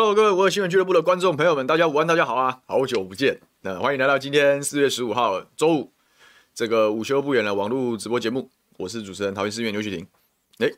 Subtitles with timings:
[0.00, 3.40] Hello，各位我有新闻俱乐部的观众朋友们，大家午安，大家好啊，好久不见。
[3.62, 5.92] 那欢迎来到今天四月十五号周五
[6.54, 10.06] 这个午休不远的网络直播节目，我是主持人桃园市议员刘雪婷。
[10.58, 10.72] 诶，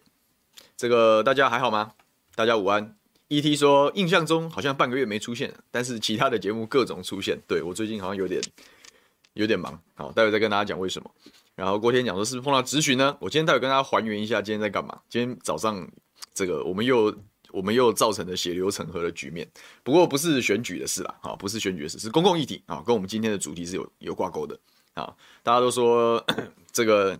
[0.74, 1.92] 这个大家还好吗？
[2.34, 2.96] 大家午安。
[3.28, 7.38] ET 说印象中好像半个月没出现，但是其他的节目各种出现。
[7.46, 8.40] 对，我最近好像有点
[9.34, 11.10] 有点忙，好，待会再跟大家讲为什么。
[11.54, 13.14] 然后郭天讲说是不是碰到质询呢？
[13.20, 14.98] 我今天待会跟大家还原一下今天在干嘛。
[15.10, 15.86] 今天早上
[16.32, 17.14] 这个我们又
[17.52, 19.48] 我们又造成了血流成河的局面，
[19.82, 24.58] 不过不是选举的事啦，啊，不是选举的事，是公共议题啊，跟我们今天的主题是有有挂钩的
[24.94, 25.14] 啊。
[25.42, 26.24] 大家都说
[26.72, 27.18] 这个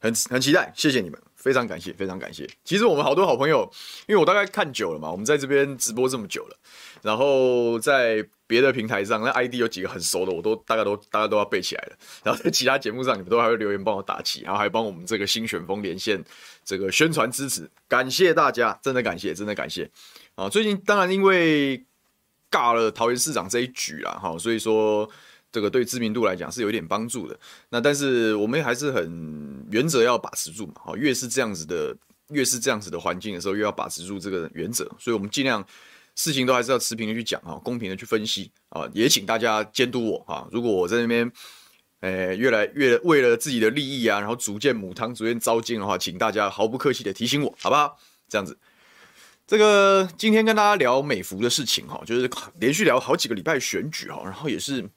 [0.00, 1.20] 很很期待，谢谢你们。
[1.34, 2.48] 非常感谢，非常感谢。
[2.62, 3.68] 其实我们好多好朋友，
[4.06, 6.56] 因为我大概看久了嘛，我们在这边直播这么久了，
[7.02, 11.96] 然后在别的平台上，那 ID 有几个很熟的，我都大概都大家都要背起来了。
[12.22, 16.22] 然后在其他节目上，你们都还会留言帮我打气，然后还帮我们这个新选风连线
[16.62, 19.90] 这个宣传支持，感谢大家，真的感谢，真的感谢。
[20.34, 21.82] 啊，最近当然因为
[22.50, 25.10] 尬了桃园市长这一局啦，哈，所以说。
[25.54, 31.94] 这个对知名度来讲是有点帮助的，那但是我们还是很原则要把持住嘛，好，越是这样子的，
[32.30, 35.62] 越是这样子的环境的时候，越要把持住这个原则，所以我们尽量
[36.14, 41.30] 事情都还是要持平的去讲啊，公平的去分析啊，也请大家监督我啊，如果我在那边，
[42.00, 47.98] 诶，越来越为了自己的利益啊，然后逐渐母汤，逐渐糟践的话，请大家毫不客气的提醒我，好不好？
[48.28, 48.58] 这样子，
[49.46, 54.88] 这个今天跟大家聊美服的事情哈，就是连续聊好几个礼拜选举哈，然后也是。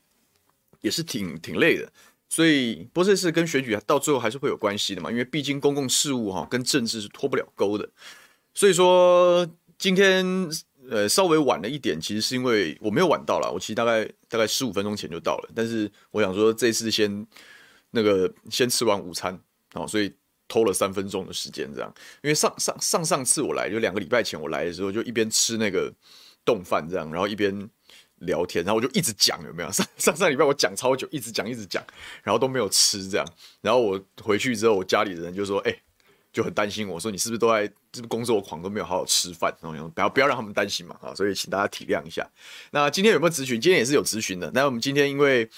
[0.82, 1.92] 也是挺挺累的，
[2.30, 7.90] 所以不是是跟选举到最后还是会有关系的嘛，因为毕竟公共事务哈跟政治是脱不了钩的，
[8.54, 10.24] 所以说今天
[10.90, 17.26] 呃稍微晚了一点，其实是因为我没有晚到啦，我其实大概大概十五分钟前就到了，但是我想说这次先
[17.92, 19.40] 那个先吃完午餐
[19.74, 20.14] 哦，所以
[20.48, 25.94] 偷了三分钟的时间这样，因为上上上上次我来就两个礼拜前我来的时候就一边吃那个
[26.44, 27.70] 冻饭这样，然后一边。
[28.20, 29.70] 聊天，然后我就一直讲，有没有？
[29.74, 31.84] 上上上礼拜我讲超久，一直讲一直讲，
[32.24, 33.28] 然后都没有吃这样。
[33.60, 35.78] 然后我回去之后，我家里的人就说：“哎、
[36.36, 39.56] 就很担心我说你是不是都在，是不是工作狂都没有好好吃饭？
[39.62, 41.16] 然后不要不要让他们担心嘛啊！
[41.16, 42.30] 所以请大家体谅一下。
[42.72, 43.62] 那今天有没有咨询？
[43.62, 44.52] 今天也是有咨询的。
[44.54, 45.50] 那我们今天因为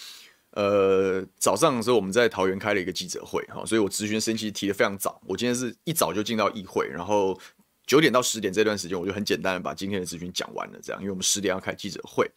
[0.52, 5.20] 呃早上的时候我们在桃园开了一个记者会哈，所以我咨询时间其实提的非常早。
[5.26, 7.40] 我今天是一早就进到议会，然后。
[7.88, 12.30] 九点到十点这段时间，我就很简单的把今天的咨询讲完了，这样，因为我们十点要开记者会。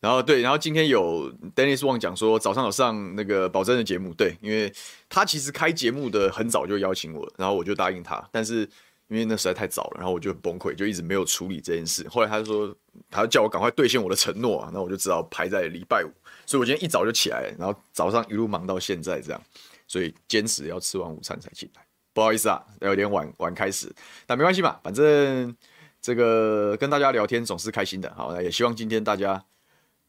[0.00, 4.72] 然后对，然后今天有 Dennis Wang 讲说早上有上那个宝珍的节目，对，因为
[5.08, 8.60] 他其实开节目的很早就邀请我，然后我就答应他，但是
[9.08, 12.06] 因为那实在太早了，然后我就很崩溃，就一直没有处理这件事。
[12.08, 12.76] 后来他就说，
[13.10, 16.10] 他叫我赶快兑现我的承诺啊，那我就只好排在礼拜五，
[16.44, 19.42] 所以我今天一早就起来，然后早上一路忙到现在这样，
[19.88, 21.82] 所以坚持要吃完午餐才进来。
[22.12, 23.94] 不好意思啊，有点晚晚开始，
[24.26, 25.54] 但没关系嘛，反正
[26.00, 28.12] 这个跟大家聊天总是开心的。
[28.14, 29.44] 好，那也希望今天大家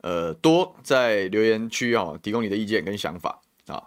[0.01, 3.83] 呃多在留言区啊提供你的意见跟想法啊。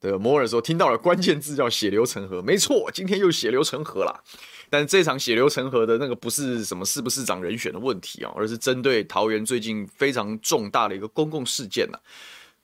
[0.00, 4.22] 这个摩尔说听到了关键字叫血流成河，没错，今天又血流成河了。
[4.70, 11.98] 但这场血流成河的那个不是什么市不市长人选的问题啊，而是针对桃园最近非常重大的一个公共事件呐，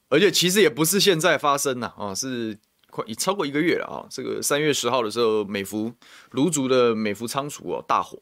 [0.09, 2.59] 而且其实也不是现在发生呐啊，是。
[2.91, 4.07] 快已超过一个月了啊！
[4.09, 5.93] 这个三月十号的时候，美福
[6.31, 8.17] 卢竹的美福仓储哦大火。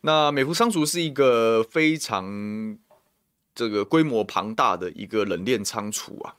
[0.00, 2.76] 那美福仓储是一个非常
[3.54, 6.34] 这个规模庞大的一个冷链仓储啊。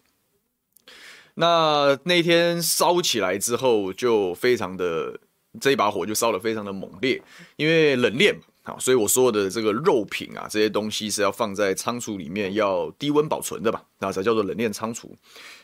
[1.35, 5.19] 那那天烧起来之后，就非常的
[5.59, 7.21] 这一把火就烧得非常的猛烈，
[7.55, 8.35] 因为冷链。
[8.65, 13.83] 好，所以我说的这个肉品啊，这些东西是要放在仓储里面，要低温保存的吧？
[13.99, 15.17] 那才叫做冷链仓储。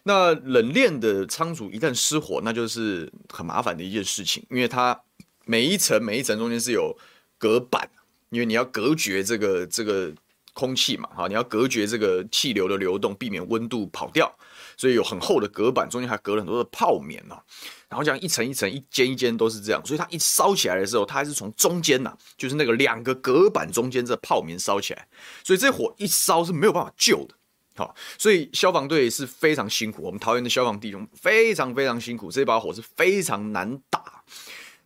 [0.04, 5.00] 那冷链的仓储一旦失火，那就是很麻烦的一件事情，因为它
[5.46, 6.94] 每一层每一层中间是有
[7.38, 7.90] 隔板，
[8.32, 10.14] 因为你要隔绝这个这个
[10.60, 14.30] 空气嘛，哈，你要隔绝这个气流的流动，避免温度跑掉，
[14.76, 17.42] 所以有很厚的隔板，中间还隔了很多的泡棉啊。
[17.88, 25.08] 然后这样一层一层、一间一间都是这样，所以它一烧起来的时候，它还是从中间呐、就是那个两个隔板中间这泡棉烧起来，
[25.46, 27.36] 所以这火一烧是没有办法救的。
[27.78, 34.24] 好，所以消防队是非常辛苦，我们桃园的消防弟兄非常非常辛苦，这把火是非常难打。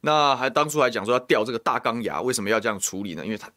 [0.02, 3.26] 那还当初还讲说要吊这个大钢牙，为什么要这样处理呢？
[3.26, 3.50] 因为它。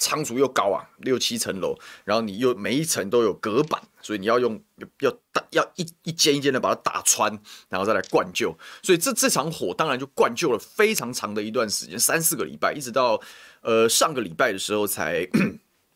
[0.00, 4.58] 仓储又高啊，六七层楼，然后你又每一层都有隔板，所以你要用
[5.00, 7.30] 要打要一一间一间的把它打穿，
[7.68, 8.56] 然后再来灌救。
[8.82, 13.20] 所以这这场火当然就灌救了非常长的一段时间，三四个礼拜，一直到
[13.60, 15.28] 呃上个礼拜的时候才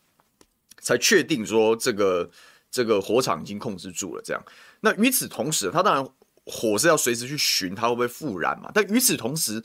[0.79, 2.29] 才确定说这个
[2.69, 4.21] 这个火场已经控制住了。
[4.23, 4.45] 这样，
[4.81, 6.07] 那与此同时，它当然
[6.45, 9.63] 火是要随时去寻它会不会复燃嘛，但与此同时。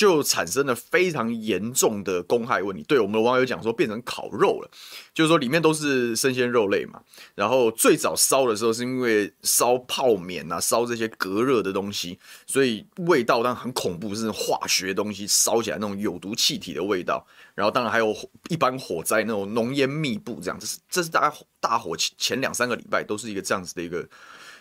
[0.00, 2.82] 就产生了非常严重的公害问题。
[2.84, 4.70] 对我们的网友讲说，变成烤肉了，
[5.12, 7.02] 就是说里面都是生鲜肉类嘛。
[7.34, 17.26] 然后最早烧的时候是因为烧泡面啊，烧这些隔热的东西，所以味道当然很恐怖，是化学东西烧起来那种有毒气体的味道。
[17.54, 18.16] 然后当然还有
[18.48, 24.08] 一般火灾那种浓烟密布，这样这是这是大概大火前两三个礼拜都是一个这样子的一个。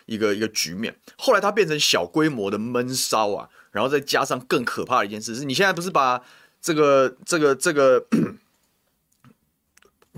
[0.06, 6.22] 一个一个局面，后来它变成小规模的闷烧啊，然后再加上更可怕的一件事是，你现在不是把
[6.62, 8.06] 这个这个这个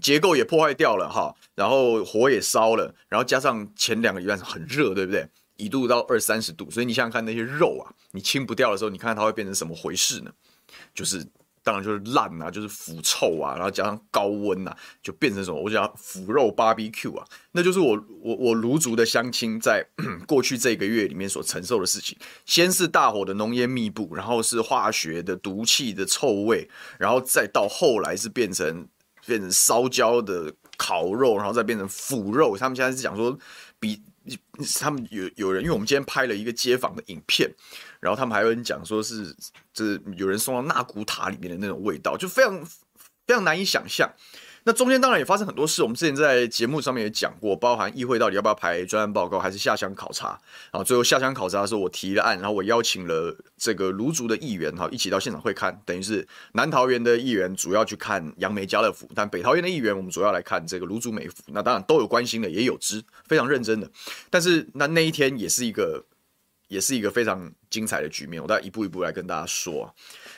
[0.02, 5.28] 结构也破坏掉了哈，然后火也烧了，然后加上前两个礼拜很热，对不对？
[5.58, 10.32] 一度到二三十度，所以你想想看那些肉啊，你清不掉的时候，你看看它会变成什么回事呢？
[10.94, 11.28] 就是。
[11.64, 15.62] 当然就是烂啊，就是腐臭啊，然后加上高温啊，就变成什么？
[15.62, 19.86] 我讲腐肉 BBQ 啊，那就是我我我卢族的乡亲在
[20.28, 22.18] 过去这个月里面所承受的事情。
[22.46, 28.88] 先是大火的浓烟密布，然后是化学的毒气的臭味，然后再到后来是变成
[29.26, 32.58] 变成烧焦的烤肉，然后再变成腐肉。
[32.58, 33.38] 他们现在是讲说
[33.80, 34.02] 比。
[34.80, 37.52] 他们有有人，因为我们今天拍了一个街访的影片，
[38.02, 39.34] 然后他们还有人讲说是，
[39.74, 42.66] 就是有人送到纳古塔里面的那种味道，就非常
[43.26, 44.12] 非常难以想象。
[44.64, 50.40] 那中间当然也发生很多事，我们之前在节目上面也讲过，包含议会到底要不要排专案报告，还是下乡考察。
[50.70, 61.38] 啊，最后下乡考察的时候，我提了案，然后我邀请了这个卢竹的议员哈，一起到现场会看，等于是南桃园的议员主要去看杨梅家乐福，但北桃园的议员我们主要来看这个卢竹美福。
[61.48, 63.90] 那当然都有关心的，也有知非常认真的。
[64.30, 66.06] 但是那那一天也是一个
[66.72, 69.94] 也是一个非常精彩的局面，我再一步一步来跟大家说。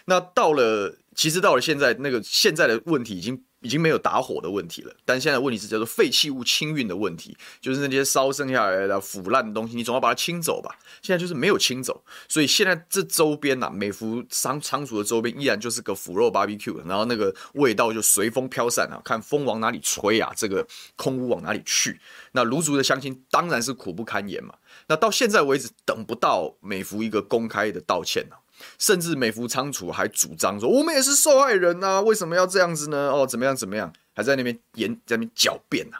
[0.05, 3.43] 那到了，其实到了现在，那个现在的问题已经。
[3.63, 10.77] 已经没有打火的问题了，但现在问题是叫做废弃物清运的问题，就是那些烧剩下来的腐烂的东西，你总要把它清走吧？
[11.01, 21.97] 现在就是没有清走，所以现在这周边呐、啊，美孚仓仓储的周边依然就是个腐肉 barbecue，然后那个味道就随风飘散啊，看风往哪里吹啊，这个空污往哪里去？
[22.33, 24.53] 那卢族的乡亲当然是苦不堪言嘛。
[24.87, 28.35] 那到现在为止等不到美孚一个公开的道歉呢、
[28.77, 33.11] 甚至美孚仓储还主张说，我们也是受害人呐、啊，为什么要这样子呢？
[33.11, 35.97] 哦，怎么样怎么样，还在那边演在那边狡辩呐。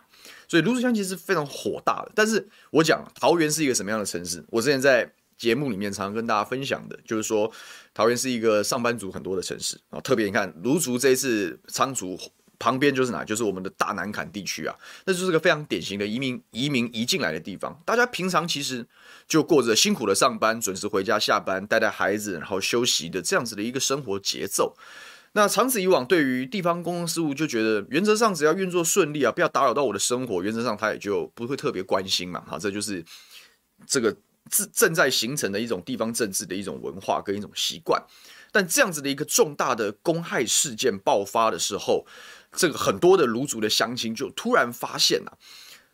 [0.47, 2.11] 所以芦竹乡其实是非常火大的。
[2.13, 4.43] 但是我讲桃园是一个什么样的城市？
[4.49, 7.51] 我之前在节目里面常常跟大家分享的，就是说
[7.93, 9.99] 桃园是一个上班族很多的城市啊。
[10.01, 12.19] 特别你看芦竹这一次仓储。
[12.63, 13.25] 旁边就是哪？
[13.25, 14.73] 就是我们的大南坎地区啊，
[15.05, 17.77] 那就是个非常典型的移民移民移进来的地方。
[17.85, 18.87] 大家平常其实
[19.27, 24.77] 就过着辛苦的上班，准时回家下班，带带孩子，然后休息的这样子的一个生活节奏。
[25.33, 32.41] 那长此以往，对于地方公共事务就觉得原则上只要运作顺利啊，不要打扰到我的生活，原则上他也就不会特别关心嘛。
[32.47, 33.03] 好，这就是
[33.85, 34.15] 这个
[34.49, 38.01] 正正在形成的一种地方政治的一种文化跟一种习惯。
[38.51, 42.05] 但这样子的一个重大的公害事件爆发的时候，
[42.55, 45.33] 这个很多的芦竹的乡亲就突然发现啊，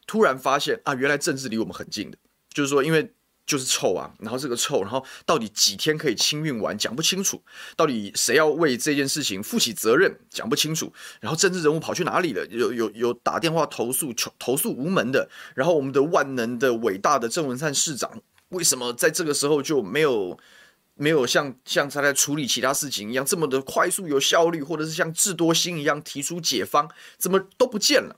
[0.05, 2.17] 突然发现啊，原来政治离我们很近的，
[2.53, 3.13] 就是说，因为
[3.45, 7.41] 就是臭啊，然后这个臭，然后到底几天可以清运完，讲不清楚，
[7.75, 12.45] 到底谁要为这件事情负起责任，讲不清楚，然后政治人物跑去哪里了？
[12.47, 20.37] 有有有打电话投诉，求投诉无门的，然后我们的万能的伟大的郑文灿市长，为什么在这个时候就没有？
[20.99, 28.17] 没有像像他在处理其他事情一样这么的快速有效率，或者是像智多星一样提出解方，怎么都不见了。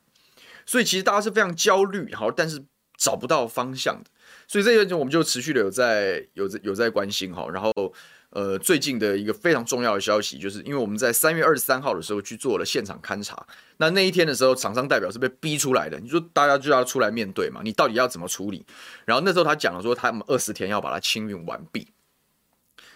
[0.66, 2.64] 所以其实大家是非常焦虑，好，但是
[2.98, 4.10] 找不到方向的。
[4.48, 7.48] 所以这个我们就持续的有在有在有在关心哈。
[7.54, 7.72] 然后
[8.32, 13.46] 呃，最近的一个非常重要的消息，就是因为我们在三月二十三号的时候去做了现场勘查，
[13.78, 16.00] 那那一天的时候，厂商代表是被逼出来的。
[16.00, 17.62] 你说大家就要出来面对嘛？
[17.64, 18.66] 你到底要怎么处理？
[19.06, 21.88] 然后那时候他讲了说，他们二十天要把它清运完毕。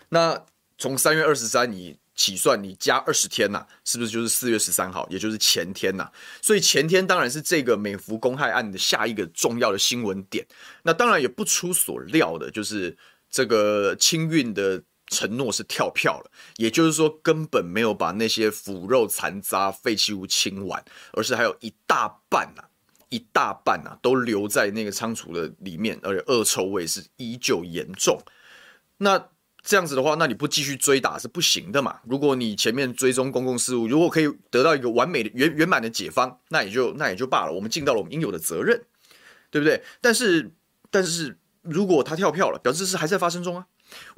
[0.09, 0.45] 那
[0.77, 6.11] 从三月二十三你起算，你加二十天呐、啊，是不是就是四月十三号，也就是前天呐、啊？
[6.41, 10.45] 所以前天当然是这个美孚公害案的下一个重要的新闻点。
[10.83, 12.97] 那当然也不出所料的，就是
[13.29, 22.69] 这个清运的承诺是跳票了，也就是说根本没有把那些腐肉残渣废弃物清完，而是还有一大半呐、啊，
[23.09, 28.17] 一大半呐、啊、都留在那个仓储的里面，而且恶臭味是依旧严重。
[28.97, 29.29] 那
[29.67, 31.99] 这样子的话，那你不继续追打是不行的嘛。
[32.07, 37.51] 如果你前面追踪公共事务，如果可以得到一个完美的圆圆满的解方，那也就那也就罢了。
[37.51, 38.79] 我们尽到了我们应有的责任，
[39.49, 39.81] 对不对？
[39.99, 40.51] 但是
[40.91, 43.65] 但是如果他跳票了，表示是还在发生中啊，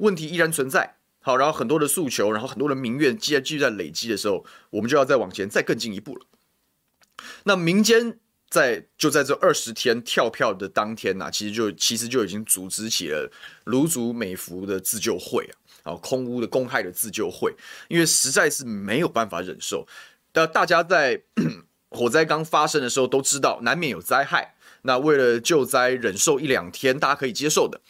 [0.00, 0.96] 问题依然存在。
[1.20, 6.26] 好，然后很多的诉求，然后很多的民怨，继继续在累积的时候，我们就要再往前再更进一步了。
[7.44, 8.20] 那民间。
[8.50, 13.30] 在就在这二十天跳票的当天呐、其实就其实就已经组织起了
[13.64, 15.44] 卢竹美孚的自救会
[15.82, 17.54] 啊啊，空屋的公害的自救会，
[17.88, 19.86] 因为实在是没有办法忍受。
[20.34, 21.22] 那大家在
[21.90, 24.54] 火灾刚发生的时候都知道，难免有灾害。
[24.82, 27.80] 那为了救灾，忍受一两天，大家可以接受的。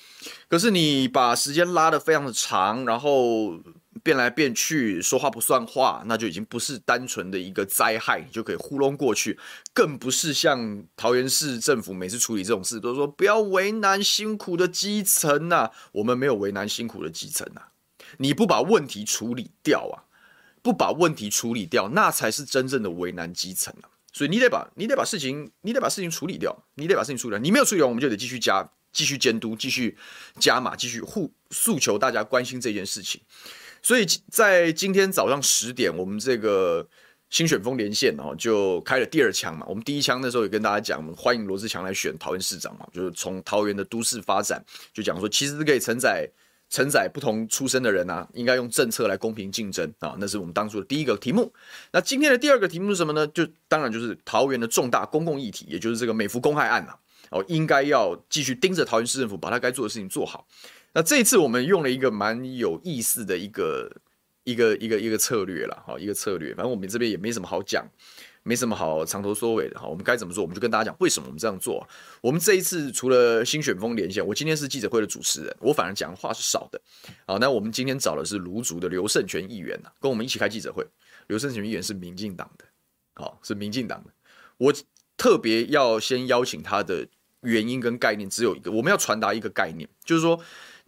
[0.49, 3.61] 可是你把时间拉得非常的长，然后
[4.09, 9.39] 变来变去，说话不算话，那就已经不是单纯的一个灾害，你就可以糊弄过去。
[9.75, 15.71] 更不是像桃园市政府每次处理这种事，都说不要为难辛苦的基层呐。
[15.93, 17.61] 我们没有为难辛苦的基层呐。
[18.17, 20.09] 你不把问题处理掉啊，
[20.63, 23.93] 不把问题处理掉，那才是真正的为难基层啊。
[24.11, 27.39] 所以你得把，你得把事情，你得把事情处理掉，你得把事情处理掉。
[27.43, 29.99] 你没有处理完，我们就得继续加，继续监督，继续
[30.41, 33.21] 加码，继续护诉求大家关心这件事情。
[33.89, 36.87] 所以在今天早上十点，我们这个
[37.31, 39.65] 新选风连线哦，就开了第二枪嘛。
[39.67, 46.29] 我们第一枪那时候也跟大家讲，我们欢迎罗志强来选桃园市长嘛，就是从桃园的都市发展，就讲说其实是可以承载。
[46.69, 51.51] 承载不同出身的人啊，应该用政策来公平竞争啊，那是我们当初的第一个题目。
[51.91, 53.27] 那今天的第二个题目是什么呢？
[53.29, 56.95] 就当然就是桃园的重大公共议题，也就是这个美孚公害案啊，
[57.31, 60.47] 哦，应该要继续盯着桃园市政府，把他该做的事情做好。
[60.99, 63.89] 那这一次我们用了一个蛮有意思的一个
[64.43, 67.87] 一个一个一个策略了，哈，一个策略，反正我们这边也没什么好讲。
[68.43, 70.43] 没什么好长头缩尾的哈，我们该怎么做？
[70.43, 71.87] 我们就跟大家讲为什么我们这样做。
[72.23, 76.81] 我们这一次除了新选风连线，我今天是记者会的主持人，我反而讲话是少的。
[77.27, 80.85] 好，那我们今天找的是卢竹的刘胜权议员呐，跟我们一起开记者会。
[81.29, 82.65] 刘胜权议员是民进党的，
[83.15, 84.11] 好，是民进党的。
[84.57, 84.73] 我
[85.17, 87.07] 特别要先邀请他的
[87.43, 90.41] 原因跟概念只有一个，我们要传达一个概念，就是说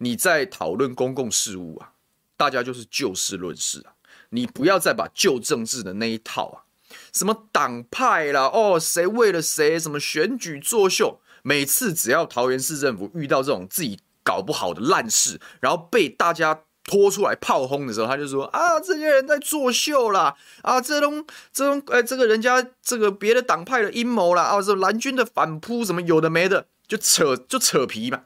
[0.03, 1.91] 你在讨论公共事务啊，
[2.35, 3.93] 大家就是就事论事啊，
[4.29, 6.65] 你不要再把旧政治的那一套啊。
[7.13, 8.49] 什么党派啦？
[8.51, 9.79] 哦，谁为了谁？
[9.79, 11.19] 什么选举作秀？
[11.43, 20.35] 每次只要桃园市政府遇到这种自己搞不好的烂事，然后被大家拖出来炮轰的时候，他就说啊，这些人在作秀啦！
[20.63, 24.43] 啊，这种这种哎，这个人家这个别的党派的阴谋啦！
[24.43, 28.23] 啊，这蓝军的反扑，什么有的没的，就扯就扯皮嘛。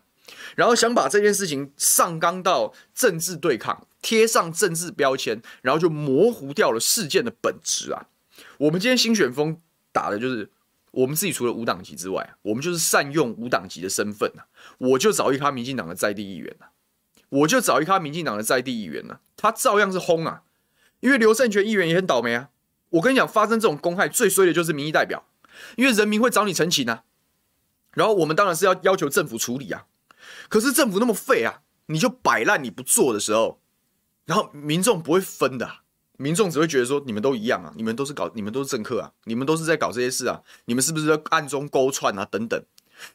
[0.55, 8.07] 然后想把这件事情上纲到政治对抗，贴上政治标签，然后就模糊掉了事件的本质啊。
[8.57, 10.49] 我们今天新选风打的就是
[10.91, 14.43] 我们自己，除了无党籍之外，我们就是善用无党籍的身份呐。
[14.77, 16.67] 我就找一咖民进党的在地议员呐，
[17.29, 20.43] 我就找一咖民进党的在地议员呐，他照样是轰啊。
[21.01, 22.49] 因为刘胜权议员也很倒霉啊。
[22.91, 25.27] 我跟你讲，发生这种公害最衰的就是民意代表，
[25.75, 27.03] 因为人民会找你陈情啊。
[27.93, 29.85] 然后我们当然是要要求政府处理啊。
[30.49, 33.61] 可是政府那么废啊，你就摆烂你不做的时候，
[34.25, 35.79] 然后民众不会分的。
[36.17, 42.23] 民众只会觉得说，你们都一样啊，你们都是搞，你们都是政客啊，你们都是在搞这些事啊，你们是不是在暗中勾串啊？
[42.23, 42.63] 等等。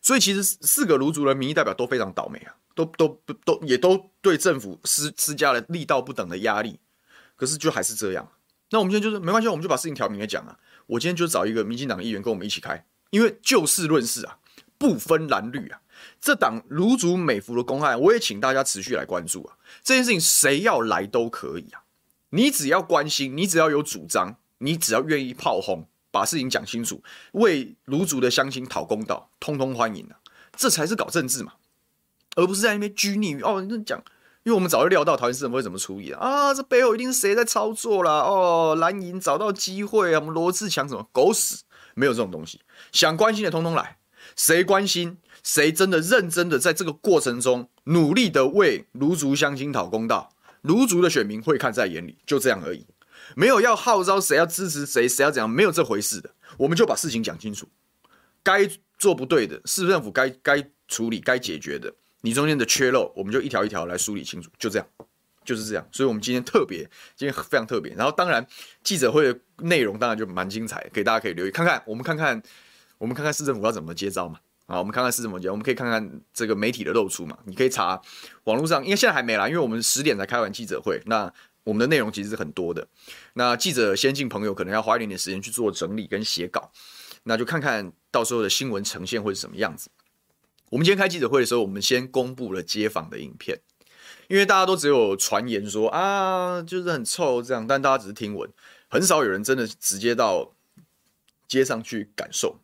[0.02, 6.78] 所以其实四个卢族的民意代表都非常倒霉啊，都都都也都对政府施施加了力道不等的压力。
[7.37, 8.30] 可是就还是这样。
[8.68, 10.58] 那我们今天就是没关系，我们就把事情挑明来讲啊。
[10.87, 14.37] 我今天就找一个民进党的议员跟我们一起开，因为就事论事啊，
[14.76, 15.80] 不分蓝绿啊。
[16.20, 19.56] 这档芦竹美孚的公害，我也请大家持续来关注啊。
[19.82, 21.82] 这件事情谁要来都可以啊。
[22.30, 30.20] 你只要关心，你只要有主张，你只要愿意炮轰，把事情讲清楚，为芦竹的乡亲讨公道，通通欢迎啊！
[30.54, 31.54] 这才是搞政治嘛，
[32.36, 33.98] 而不是在那边拘泥于哦，那讲，
[34.42, 38.20] 因为我们早就料到桃园市政府会怎么处理啊，这背后一定是谁在操作啦？
[38.20, 41.62] 哦，蓝营找到机会啊，我们罗志强什么狗屎，
[41.94, 42.60] 没有这种东西，
[42.92, 43.98] 想关心的通通来，
[44.36, 50.35] 谁关心，谁真的认真的在这个过程中努力的为卢竹乡亲讨公道。
[50.62, 52.87] 卢竹的选民会看在眼里，就这样而已，
[53.35, 56.30] 没有要号召谁要支持谁，谁要怎样，没有这回事的。
[56.59, 57.66] 我们就把事情讲清楚，
[58.42, 58.68] 该
[58.99, 64.87] 做不对的，市政府该该处理、该解决的，你中间的缺漏，我们就一条一条来梳理清楚，就这样，
[65.47, 65.88] 就是这样。
[65.90, 66.80] 所以，我们今天特别，
[67.16, 67.94] 今天非常特别。
[67.94, 68.47] 然后，当然
[68.85, 71.82] 记者会的内容当然就蛮精彩，给大家可以留意看看。
[71.87, 72.42] 我们看看，
[72.99, 74.40] 我们看看市政府要怎么接招嘛。
[74.70, 77.36] 好，我们看看是什么节，我们可以看看这个媒体的露出嘛。
[77.44, 78.00] 你可以查
[78.44, 81.02] 网络上，因为现在还没来，因为我们十点才开完记者会。
[81.06, 81.32] 那
[81.64, 82.86] 我们的内容其实是很多的。
[83.34, 86.70] 那记者先进朋友可能要花一点点时间去做整理跟写稿。
[87.24, 89.90] 那就看看到时候的新闻呈现会是什么样子。
[90.70, 93.58] 我们今天开记者会的时候，我们先公布了街访的影片，
[94.28, 98.48] 因为大家都只有传言说啊，就是很臭这样，但大家只是听闻，
[98.88, 100.54] 很少有人真的直接到
[101.48, 102.60] 街上去感受。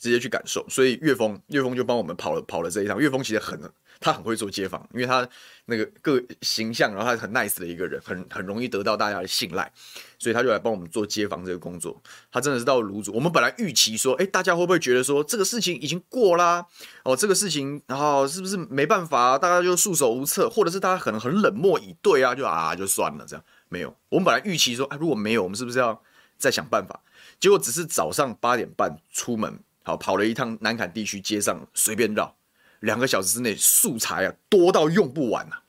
[0.00, 0.64] 直接去感受。
[0.68, 2.98] 所以岳峰岳峰就帮我们跑了跑了这一趟。
[2.98, 3.58] 岳峰其实很
[4.00, 5.28] 他很会做街访，因为他
[5.64, 9.68] 那个个形象，然后他很 nice 的一个人，很很容易得到大家的信赖，
[10.20, 12.00] 所以他就来帮我们做街访这个工作。
[12.30, 16.64] 他真的是到卤煮，我们本来预期说，哎，大家会不会觉得说这个事情已经过啦？
[17.02, 22.32] 哦，这个事情，然后是不是没办法，大家就束手无策，或者是大家可能很冷漠以对啊？
[22.36, 23.44] 就啊，就算了这样。
[23.68, 26.00] 没有，我们本来预期说，哎，如果没有，我们是不是要
[26.38, 27.00] 再想办法？
[27.40, 32.36] 结果只是早上八点半出门，好跑了一趟南崁地区街上随便绕。
[32.80, 35.62] 两个小时之内素材啊多到用不完啊，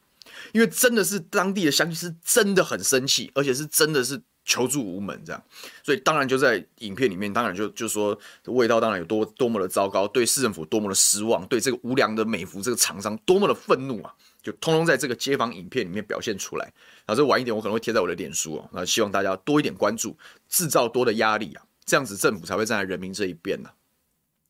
[0.52, 5.44] 因为真的是当地的乡亲是真的很生气，而且是真的是求助无门这样，
[5.84, 16.66] 所以当然就在影片里面，当然就就说味道当然有多多么的糟糕，对市政府多么的失望，对这个无良的美孚这个厂商多么的愤怒啊，就通通在这个街访影片里面表现出来。
[17.08, 20.16] 然后这晚一点我可能会贴在我的脸书哦，那希望大家多一点关注，
[20.48, 23.70] 制造多的压力啊，这样子政府才会站在人民这一边呢。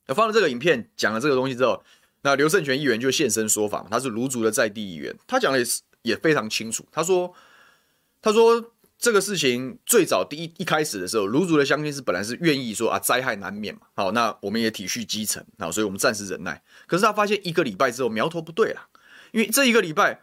[0.09, 1.81] 那放了这个影片讲了这个东西之后。
[2.21, 6.85] 那刘胜权议员就现身说法嘛，他是卢竹的在地议员，他讲的也是也非常清楚。
[6.91, 7.33] 他说，
[8.21, 16.61] 他说这个事情最早第一一开始的时候，卢竹的乡亲是本来是愿意说啊，灾害难免嘛，好，那我们也体恤基层，好，所以我们暂时忍耐。
[16.87, 18.87] 可是他发现一个礼拜之后苗头不对了，
[19.31, 20.19] 因为这一个礼拜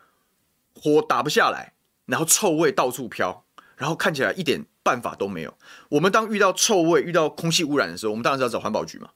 [0.74, 1.72] 火打不下来，
[2.04, 3.46] 然后臭味到处飘，
[3.78, 5.56] 然后看起来一点办法都没有。
[5.88, 9.08] 我们当遇到臭味、遇到空气污染的时候，我们当然是要找环保局嘛。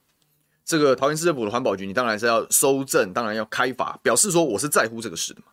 [0.70, 5.46] 这个桃园市政府的环保局，你当然是要收证，当然要开罚，表示说我是在乎这个事的嘛。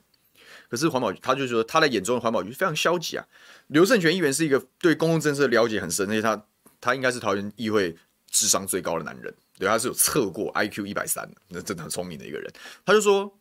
[0.70, 3.26] 可是环保局，他就说他在眼中的环保局非常消极啊。
[3.70, 6.46] 刘胜权议员是一个对公共政策了解很深，而且他
[6.80, 7.98] 他应该是桃园议会
[8.30, 12.54] 智商最高的男人，对，他是有测过 IQ 一百三，那真的很聪明的一个人。
[12.86, 13.40] 他就说，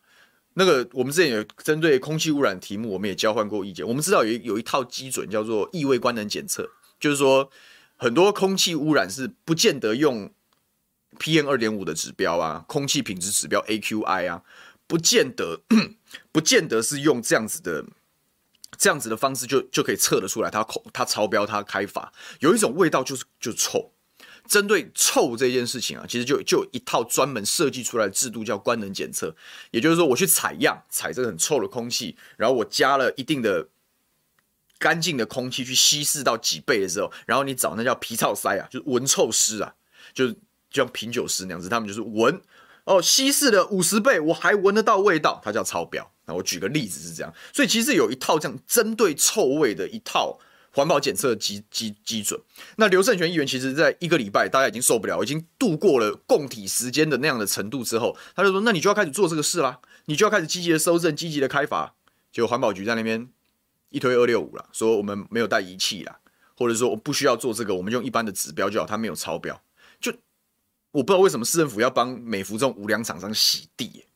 [0.55, 3.87] 那个我们之前有针对空气污染题目，我们也交换过意见。
[3.87, 7.51] 我们知道有有一套基准叫做异味官能检测，就是说
[7.97, 10.33] 很多空气污染是不见得用。
[11.19, 14.43] PM 二点五的指标啊，空气品质指标 AQI 啊，
[14.87, 15.61] 不见得，
[16.31, 17.85] 不见得是用这样子的，
[18.79, 22.13] 这样子的方式就就可以测得出来它空它超标它开罚。
[22.41, 23.91] 有一种味道就是就臭，
[24.47, 29.35] 针对臭这件事情啊，其实就就有一套专门设计出来的制度叫官能检测，
[29.71, 33.69] 也就是说我去采样采这个很臭的空气，然后我加了一定的
[34.79, 39.75] 干净的空气去稀释到几倍的时候，然后你找那叫皮草塞啊，就是闻臭师啊，
[40.15, 40.37] 就是。
[40.77, 42.39] 就像品酒师那样子，他们就是闻
[42.85, 46.13] 哦，稀释了五十倍，我还闻得到味道，它叫超标。
[46.27, 50.39] 那我举个例子是这样，所以其实有一套这样针对臭味的一套
[50.73, 52.39] 环保检测基基基准。
[52.77, 61.95] 那刘胜权议员其实在一个礼拜，大家已经受不了，已经度过了共体时间的那样的程度之后，他就说：“那你就要开始做这个事啦，你就要开始积极的搜证，积极的开罚。”
[62.31, 63.29] 结果环保局在那边
[63.89, 66.19] 一推二六五了，说我们没有带仪器啦，
[66.57, 69.59] 或者说我不需要做这个，我们用一般的指标就好，它没有超标。
[70.97, 74.07] 我不知道为什么市政府要帮美孚这种无良厂商洗地？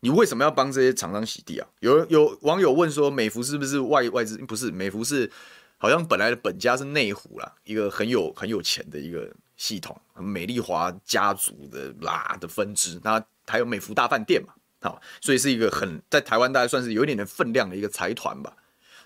[0.00, 1.68] 你为什么要帮这些厂商洗地啊？
[1.78, 4.36] 有有网友问说，美孚是不是外外资？
[4.38, 5.30] 不是，美孚是
[5.78, 13.00] 好像本来的本家是内湖啦，一个很有很有钱的一个系统，美丽华家族的啦的分支。
[13.04, 18.56] 那还有美孚大饭店嘛，好，所以是一个很在台湾大概算是有一点点分量的一个财团吧。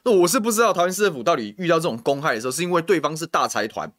[0.04, 3.92] 那我是不知道桃园市政府到底遇到这种公害的时候，是因为对方是大财团，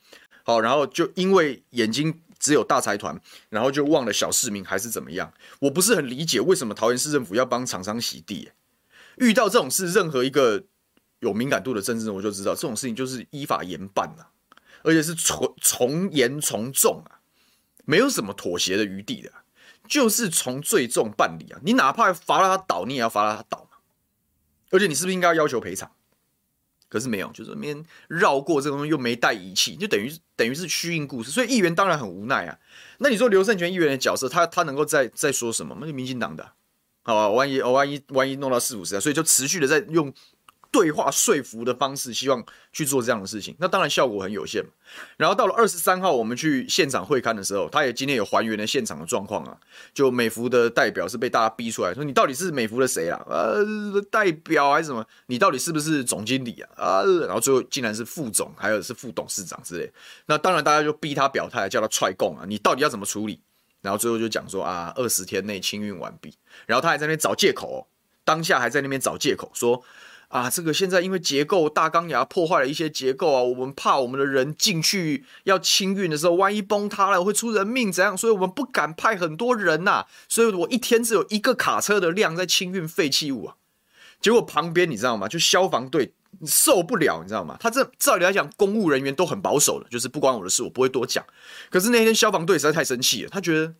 [0.44, 2.20] 好，然后就因为眼睛。
[2.42, 3.18] 只有大财团，
[3.50, 5.32] 然后就忘了小市民，还是怎么样？
[5.60, 8.50] 我不是很理解为什么桃园市政府要帮厂商洗地。
[9.18, 10.64] 遇到这种事，任何一个
[11.20, 14.28] 有敏感度的政治人，我就知道这种事情就是依法严办啊，
[14.84, 17.22] 而且是从从严从重啊，
[17.86, 19.32] 没有什么妥协的余地的，
[19.88, 21.60] 就是从最重办理啊。
[21.64, 23.70] 你哪怕罚了他倒，你也要罚了他倒。
[24.72, 25.92] 而且你是不是应该要求赔偿？
[26.92, 32.60] 可是没有，就是边绕过这个东西，又没带仪器，就等于等于是虚应故事，所以议员当然很无奈啊。
[32.98, 35.78] 那你说刘胜权议员的角色，他他能够再再说什么？
[35.80, 36.52] 那就民进党的，
[37.04, 37.30] 好吧？
[37.30, 40.14] 万一哦，万一万一弄到四五十啊，所以就持续的在用。
[40.72, 44.64] 对话说服的方式，希望去做这样的事情，那当然效果很有限。
[45.18, 49.58] 然后到了二十三号，我们去现场会勘的时候，他也今天有还原了现场的状况啊。
[49.94, 53.22] 就美福的代表是被大家逼出来，说你到底是美福的谁啊？
[53.28, 53.62] 呃，
[54.10, 55.06] 代表还是什么？
[55.26, 56.70] 你到底是不是总经理啊？
[56.78, 59.92] 啊，然后最后竟然是副总，还有是副董事长之类。
[60.28, 63.42] 那当然大家就逼他表态，叫他踹供啊，你到底要怎么处理？
[63.82, 66.34] 然后最后就讲说啊，二十天内清运完毕。
[66.66, 67.80] 然后他还在那边找借口哦，
[68.24, 69.84] 当下还在那边找借口说。
[70.32, 78.18] 啊，这个现在因为结构大钢牙破坏了一些结构啊，我们怕我们的人进去要清运的时候，万一崩塌了会出人命怎样？
[78.18, 83.56] 所以我们不敢派很多人呐、啊，所以我一天只有一个卡车的量在清运废弃物啊。
[84.22, 85.28] 结果旁边你知道吗？
[85.28, 86.14] 就消防队
[86.46, 87.58] 受不了，你知道吗？
[87.60, 91.26] 他这照理来讲，公务人员都很保守的，就是不关我的事，我不会多讲。
[91.70, 93.74] 可是那天消防队实在太生气了，他觉得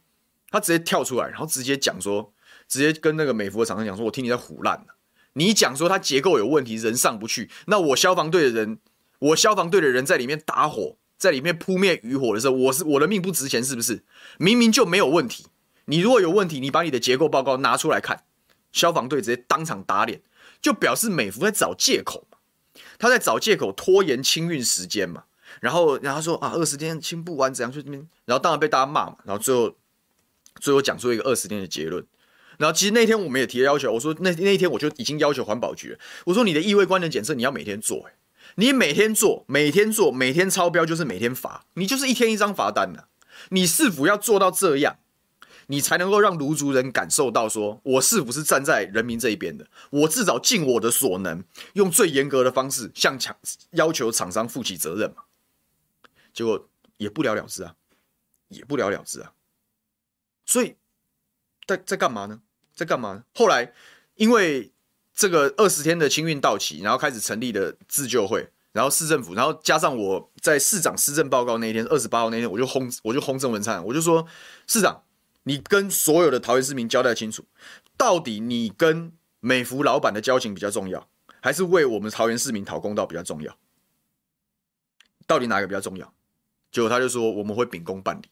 [0.50, 2.34] 他直接跳出来，然后直接讲说，
[2.68, 4.96] 直接跟那个美孚的厂商讲说，我听你在唬烂了。
[5.34, 8.80] 你讲说他结构有问题，人上不去，那我消防队的人，
[9.20, 14.04] 我消防队的人在里面打火，在里面扑灭余火的时候，我是我的命不值钱，是不是？
[14.38, 15.46] 明明就没有问题。
[15.86, 18.24] 你如果有问题，你把你的结构报告拿出来看，
[18.72, 20.22] 消防队直接当场打脸，
[20.62, 22.28] 就表示美孚在找借口。
[22.98, 25.24] 他在找借口拖延清运时间嘛，
[25.60, 29.76] 然后然后说啊二十天清不完怎样去这边，然后当然被大家骂嘛，然后最后
[30.60, 32.06] 最后讲出一个二十天的结论，
[32.62, 38.08] 然后其实那天我们也提了要求，我说那那一天我就已经要求环保局了，我说你的异味观能检测你要每天做，
[38.56, 43.08] 你每天做每天做每天超标就是每天罚，你就是一天一张罚单的，
[43.50, 45.00] 你是否要做到这样？
[45.68, 49.66] 你才能够让卢竹人感受到，说我是不是站在人民这一边的？
[49.90, 51.44] 我至少尽我的所能，
[51.74, 53.36] 用最严格的方式向厂
[53.72, 55.24] 要求厂商负起责任嘛。
[56.34, 57.76] 结果也不了了之啊，
[58.50, 59.32] 也不了了之啊。
[60.46, 60.76] 所以
[61.66, 62.42] 在在干嘛呢？
[62.82, 63.24] 在干嘛？
[63.36, 63.72] 后来
[64.16, 64.72] 因为
[65.14, 74.26] 这个二十天的清运到期，然后开始成立的自救会，然后市政府，然后加上我在市长施政报告那一天，二十八号那天，我就轰我就轰郑文灿，我就说
[74.66, 75.04] 市长。
[75.44, 77.46] 你跟所有的桃园市民交代清楚，
[77.98, 81.08] 到底你跟美孚老板的交情比较重要，
[81.40, 83.58] 还是为我们桃园市民讨公道比较重要？
[85.26, 86.14] 到底哪个比较重要？
[86.72, 88.30] 结果他就说我们会秉公办理。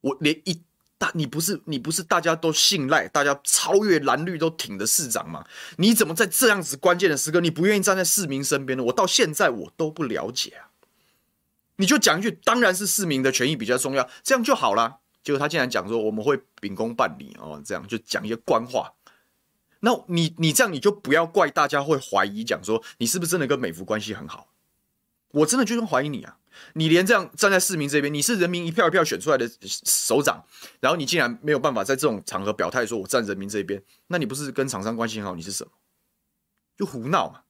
[0.00, 0.62] 我连一
[0.98, 5.44] 大你不是你不是大家都信赖、大家超越蓝绿都挺的市长吗？
[5.76, 8.84] 你怎么在这样子关键的时刻，你不愿意站在市民身边呢？
[8.84, 10.72] 我到现在我都不了解啊！
[11.76, 15.00] 你就讲一句，当然是市民的权益比较重要，这样就好了。
[15.22, 18.94] 结果他竟然讲说我们会秉公办理哦，这样就讲一些官话。
[19.80, 24.48] 那你你这样你就不要怪大家会怀疑，讲说你是不是真的跟美孚关系很好？
[25.32, 26.38] 我真的就是怀疑你啊！
[26.74, 30.44] 你连这样站在市民这边，你是人民一票一票选出来的首长，
[30.80, 35.34] 然后你竟然没有办法在这种场合表态说我站人民这边，那你不是跟厂商关系很好？
[35.34, 35.72] 你是什么？
[36.76, 37.40] 就胡闹嘛！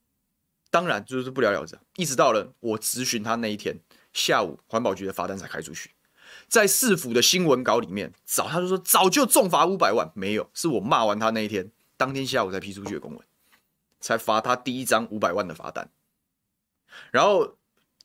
[0.71, 1.79] 当然就是不了了之。
[1.97, 3.81] 一直到了我质询他那一天
[4.12, 5.90] 下午，环保局的罚单才开出去。
[6.49, 13.21] 在市府的新闻稿里面，早他就说早就重罚五百万，没有，是我骂完他那一天，当天下午才批出去的公文，
[14.01, 15.90] 才罚他第一张五百万的罚单。
[17.11, 17.57] 然后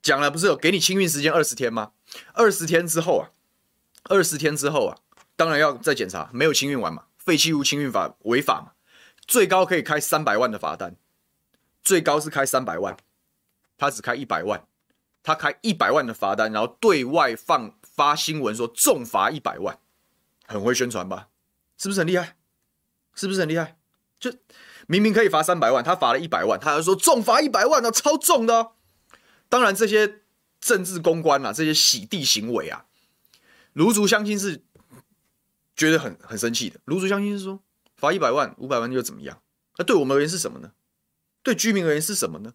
[0.01, 1.91] 讲了，不是有给你清运时间二十天吗？
[2.33, 3.29] 二十天之后啊，
[4.03, 4.97] 二十天之后啊，
[5.35, 8.71] 当然要再检查，没有清运完嘛，废弃物清运法违法嘛，
[9.27, 10.95] 最高可以开三百万的罚单，
[11.83, 12.97] 最高是开三百万，
[13.77, 14.65] 他只开一百万，
[15.21, 17.73] 他开一百万的罚单，然后对外放。
[17.93, 19.77] 发新闻说重罚一百万，
[20.47, 21.27] 很会宣传吧？
[21.77, 22.37] 是不是很厉害？
[23.13, 23.77] 是不是很厉害？
[24.17, 24.33] 就
[24.87, 28.71] 明明可以罚三百万，他罚了一百万，他还说重罚一百万呢，超重的哦。
[29.51, 30.21] 当然，这些
[30.61, 32.85] 政治公关啊，这些洗地行为啊，
[33.73, 34.63] 芦竹乡亲是
[35.75, 36.79] 觉得很很生气的。
[36.85, 37.61] 芦竹乡亲是说
[37.97, 39.41] 罚一百万、五百万又怎么样？
[39.77, 40.71] 那对我们而言是什么呢？
[41.43, 42.53] 对居民而言是什么呢？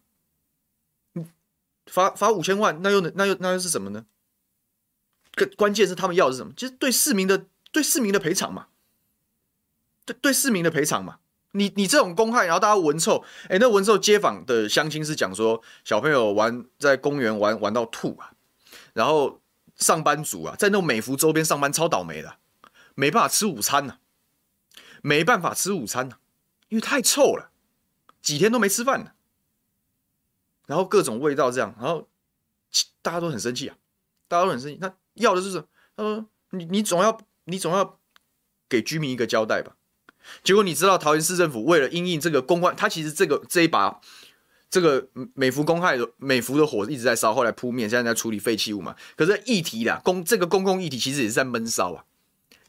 [1.84, 4.06] 罚罚五千万，那又那又那又是什么呢？
[5.58, 6.54] 关键是他们要的是什么？
[6.54, 8.68] 就是对市民的对市民的赔偿嘛，
[10.06, 11.18] 对对市民的赔偿嘛。
[11.56, 18.32] 你你这种公害，然后大家闻臭，哎，那闻臭街坊的乡亲是讲说小朋友玩在公园玩玩到吐啊，
[18.92, 19.40] 然后
[19.76, 22.38] 上班族啊在那种美孚周边上班超倒霉的，
[22.94, 23.98] 没办法吃午餐呐、
[25.02, 26.18] 没办法吃午餐呐、
[26.68, 27.50] 因为太臭了，
[28.22, 29.14] 几天都没吃饭了，
[30.66, 32.08] 然后各种味道这样，然后
[33.02, 33.76] 大家都很生气啊，
[34.28, 34.94] 大家都很生气，那。
[35.16, 35.66] 要的是什么？
[35.96, 37.98] 他说：“你你总要你总要
[38.68, 39.75] 给居民一个交代吧。”
[40.42, 44.00] 结果你知道桃园市政府为了因应这个公关，他其实这个这一把
[44.68, 48.94] 这个美孚公害的美孚的火一直在烧，后来扑灭，现在在处理废弃物嘛。
[49.16, 52.04] 可是议题啦，公这个公共议题其实也是在闷烧啊，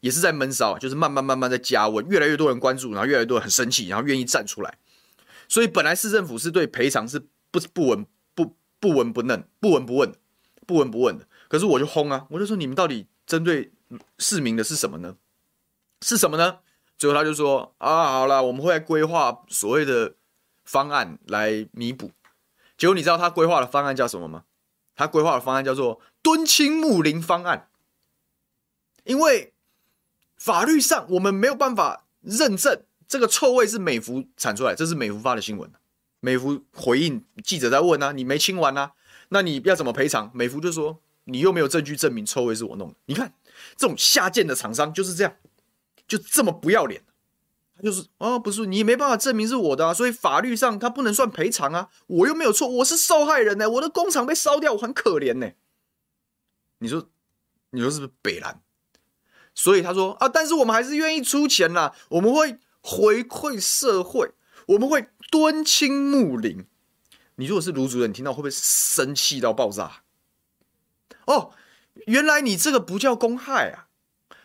[0.02, 4.78] 也是在闷烧啊，就是慢慢慢慢在加温，越来越多人关注，然后越来越多人很生气，然后愿意站出来。
[5.50, 7.20] 所以本来市政府是对赔偿是
[7.52, 10.14] 不不闻不不闻不问不闻不问
[10.66, 11.28] 不闻不问的。
[11.48, 12.28] 可是我就轰啊！
[12.30, 13.72] 我就说你们到底针对
[14.20, 15.16] 市民的是什么呢？
[16.02, 16.58] 是什么呢？
[16.98, 20.16] 最后他就说啊，好了，我们会来规划所谓的
[20.66, 22.12] 方案来弥补。
[22.78, 24.44] 结果你知道他规划的方案叫什么吗？
[24.96, 27.70] 他规划的方案叫做敦亲睦邻方案。
[29.04, 29.54] 因为
[30.38, 35.72] 法律上我们没有办法认证这个臭味是美孚产出来，这是美孚发的新闻。
[36.20, 38.94] 美孚回应记者在问啊，你没清完啊？
[39.30, 40.32] 那你要怎么赔偿？
[40.34, 41.00] 美孚就说。
[41.30, 43.34] 你又没有证据证明臭味是我弄的，你看
[43.76, 45.36] 这种下贱的厂商就是这样，
[46.08, 47.04] 就这么不要脸。
[47.76, 55.52] 他就是哦，不是你也没办法证明是我的啊，所以法律上他不能算赔偿啊，我又没有错，我是受害人呢，我的工厂被烧掉，我很可怜呢。
[56.80, 57.10] 你说，
[57.70, 58.62] 你说是不是北兰？
[59.54, 64.32] 所以他说啊，但是我们还是愿意出钱啦，我们会回馈社会，
[64.68, 66.66] 我们会敦亲睦邻。
[67.36, 70.04] 你如果是卢主任，你听到会不会生气到爆炸？
[71.26, 71.52] 哦，
[72.08, 73.87] 原来你这个不叫公害啊！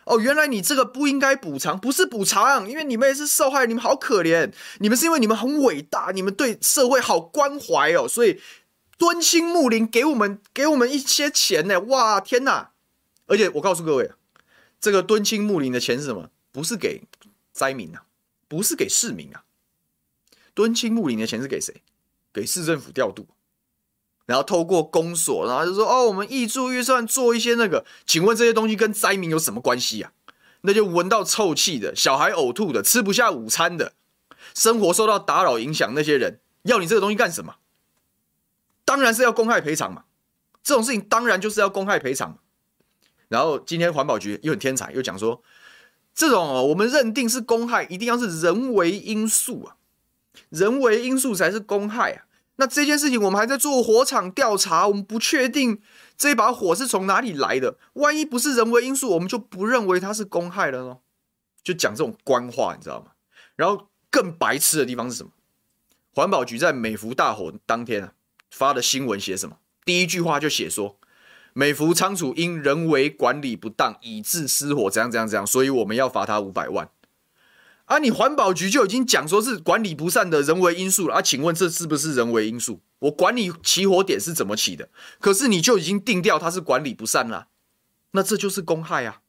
[0.05, 8.41] 哦，原来你这个不应该补偿，不是补偿，因为你们也是受害，你们好可怜，你们是因为你们很伟大，你们对社会好关怀哦，所以
[8.97, 11.79] 敦亲睦邻，给我们给我们一些钱呢！
[11.81, 12.71] 哇，天哪！
[13.27, 14.11] 而且我告诉各位，
[14.79, 16.29] 这个敦亲睦邻的钱是什么？
[16.51, 17.03] 不是给
[17.51, 18.03] 灾民啊，
[18.47, 19.43] 不是给市民啊，
[20.53, 21.81] 敦亲睦邻的钱是给谁？
[22.33, 23.27] 给市政府调度。
[24.25, 30.11] 然后透过公所，然后就说哦，我们预注预算做一些那个，请问这些东西跟灾民有什么关系啊？
[30.61, 33.93] 那就闻到臭气的，小孩呕吐的，吃不下午餐的，
[34.53, 37.55] 生活受到打扰影响那些人，要你这个东西干什么？
[38.85, 40.03] 当然是要公害赔偿嘛，
[40.63, 42.37] 这种事情当然就是要公害赔偿。
[43.27, 45.41] 然后今天环保局又很天才，又讲说，
[46.13, 49.75] 这种哦，我们认定是公害，一定要是人为因素啊，
[50.49, 52.23] 人为因素才是公害啊。
[52.57, 55.81] 那这件事情我们还在做火场调查，我们不确定
[56.15, 57.77] 这把火是从哪里来的。
[57.93, 60.97] 万一不是人为因素，我们就不认为它是公害了呢。
[61.63, 63.11] 就讲这种官话，你知道吗？
[63.55, 65.31] 然后更白痴的地方是什么？
[66.13, 68.13] 环保局在美孚大火当天啊
[68.51, 69.57] 发的新闻写什么？
[69.83, 70.97] 第一句话就写说，
[71.53, 76.87] 美孚仓储因人为管理不当，以致失火，怎样怎样怎样，所以我们要罚他五百万。
[77.85, 77.97] 啊！
[77.97, 81.21] 你环保局就已经讲说是管理不善的人为因素了啊？
[81.21, 82.79] 请问这是不是人为因素？
[82.99, 87.47] 我管你起火点是怎么起的，可是你就已经定调它是管理不善了，
[88.11, 89.19] 那这就是公害啊！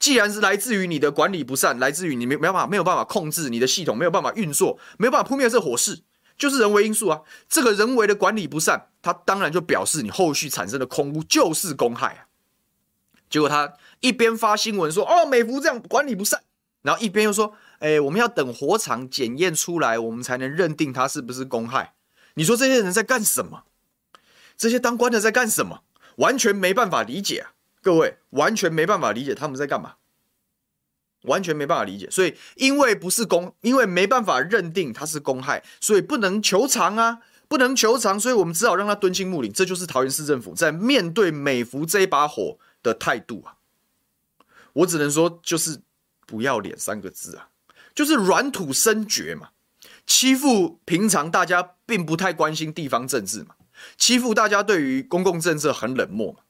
[0.00, 6.02] 既然是来自于你的管理不善，来自于你没没办法没有办法控制你的系统，没有办法运作，没有办法扑灭这火势，
[6.36, 7.20] 就是人为因素啊！
[7.48, 12.26] 这个人为的管理不善，它当然就表示你后续产生的空污就是公害啊！
[13.30, 16.42] 结果他一边发新闻说哦，美孚这样管理不善，
[16.82, 17.54] 然后一边又说。
[17.80, 21.94] 哎，我们要等火场检验出来，我们才能认定他是不是公害。
[22.34, 23.64] 你说这些人在干什么？
[24.56, 25.82] 这些当官的在干什么？
[26.16, 27.52] 完全没办法理解啊！
[27.82, 29.94] 各位，完全没办法理解他们在干嘛，
[31.22, 32.10] 完全没办法理解。
[32.10, 39.50] 所以，因为不是公，因为没办法认定他是公害，所以不能求偿啊，不能求偿，所以我们只好让他敦亲睦邻。
[39.50, 43.56] 这就是桃园市政府在面对美孚这一把火的态度啊！
[44.74, 45.80] 我只能说，就是
[46.26, 47.48] 不要脸三个字啊！
[47.94, 49.50] 就是软土深掘嘛，
[50.06, 53.54] 欺负平常大家并不太关心地方政治嘛，
[53.96, 56.40] 欺负大家对于公共政策很冷漠嘛，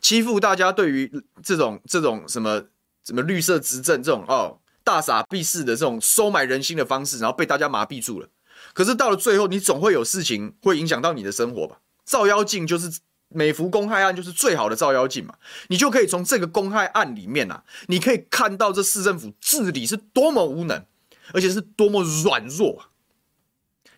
[0.00, 2.64] 欺负大家对于这种这种什么
[3.04, 8.28] 什么绿色执政这种哦大傻逼式的这种收买人心的方式，然后被大家麻痹住了。
[8.72, 11.80] 可是到了最后，你总会有事情会影响到你的生活吧？
[12.04, 13.00] 照妖镜就是。
[13.28, 15.34] 美孚公害案就是最好的照妖镜嘛，
[15.68, 20.84] 你就可以从这个公害案里面啊，你可以看到这市政府治理是多么无能，
[21.32, 22.86] 而且是多么软弱！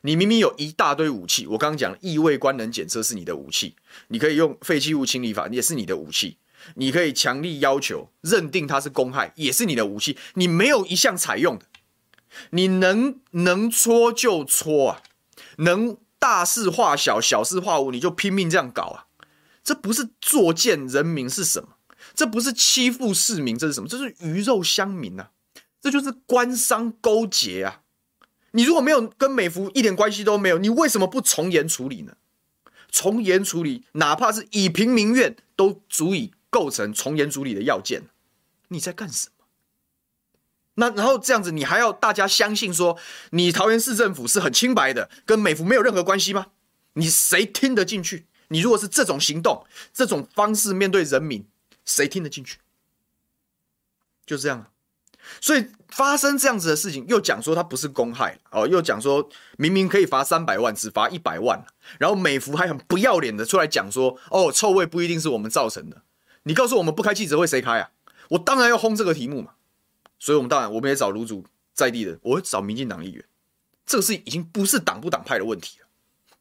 [0.03, 3.77] 你明明有一大堆武器，我刚刚讲异味官能检测是你的武器，
[4.09, 6.39] 你可以用废弃物清理法也是你的武器，
[6.77, 11.67] 你可以强力要求认定它是公害也是你的武器，你没有一项采用的，
[12.51, 15.03] 你能能搓就搓啊，
[15.59, 19.05] 能大事化小，小事化无，你就拼命这样搞啊！
[19.69, 21.77] 这不是作践人民是什么？
[22.15, 23.87] 这不是欺负市民，这是什么？
[23.87, 25.33] 这是鱼肉乡民啊！
[25.79, 27.83] 这就是官商勾结啊！
[28.53, 32.15] 你如果没有跟美孚一点关系都没有，你为什么不从严处理呢？
[32.91, 38.05] 从严处理，哪怕是以平民怨，都足以构成从严处理的要件。
[38.69, 39.45] 你在干什么？
[40.77, 42.97] 那然后这样子，你还要大家相信说，
[43.33, 46.47] 你桃园市政府是很清白的，跟美孚没有任何关系吗？
[46.95, 48.28] 你谁听得进去？
[48.49, 51.47] 你如果是这种行动、这种方式面对人民，
[51.85, 52.59] 谁听得进去？
[54.27, 54.71] 就这样。
[55.41, 61.63] 所以发生这样子的事情，又讲说他不是公害哦，又讲说明明可以罚三百万，只罚一百万，
[61.99, 66.03] 然后美孚还很不要脸的出来讲说，哦，臭味不一定是我们造成的。
[66.45, 67.91] 你告诉我们不开记者会谁开啊？
[68.31, 69.53] 我当然要轰这个题目嘛。
[70.19, 73.25] 所以我们当然我们也找卢主在地的，我会找民进党议员。
[73.85, 75.88] 这个事情已经不是党不党派的问题了。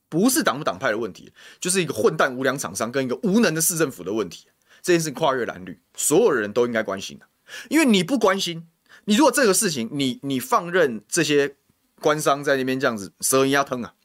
[0.10, 4.48] 不是党不党派的问题，就是一个混蛋无良厂商跟一个无能的市政府的问题。
[4.82, 7.26] 这件事跨越蓝绿，所有人都应该关心的。
[7.70, 8.68] 因为你不关心，
[9.06, 11.58] 你如果这个事情你你放任这些
[12.00, 13.96] 官商在那边这样子蛇吞鸭吞啊，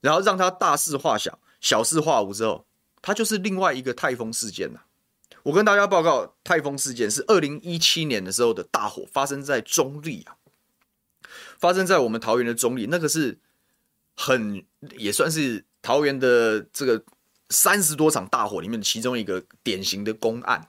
[0.00, 2.66] 然后让他大事化小，小事化无之后，
[3.00, 4.80] 他就是另外一个泰丰事件呐。
[5.44, 10.36] 我跟大家报告，泰丰事件是二零一七年的时候的大火，发生在中立啊。
[11.58, 13.38] 发生在我们桃园的中立，那个是
[14.16, 14.64] 很
[14.96, 17.02] 也算是桃园的这个
[17.50, 20.68] 三十多场大火里面其中一个典型的公案。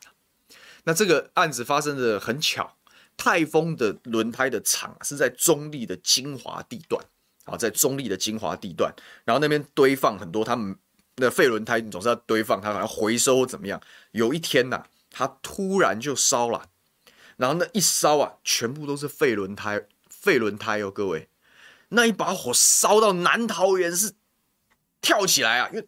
[0.86, 2.75] 那这个案子发生的很巧，
[3.15, 7.01] 泰丰的轮胎的厂是在中立的精华地段，
[7.45, 10.75] 啊，在中立的精华地段，然后那边堆放很多他们
[11.15, 13.82] 的废轮胎，你总是要堆放，它好像回收怎么样。
[14.12, 16.69] 有一天呐、啊，它突然就烧了，
[17.38, 21.29] 然后那一烧啊，全部都是废轮胎，废轮胎哦，各位，
[21.93, 24.13] 那一把火烧到南桃园是
[25.01, 25.82] 跳起来啊，又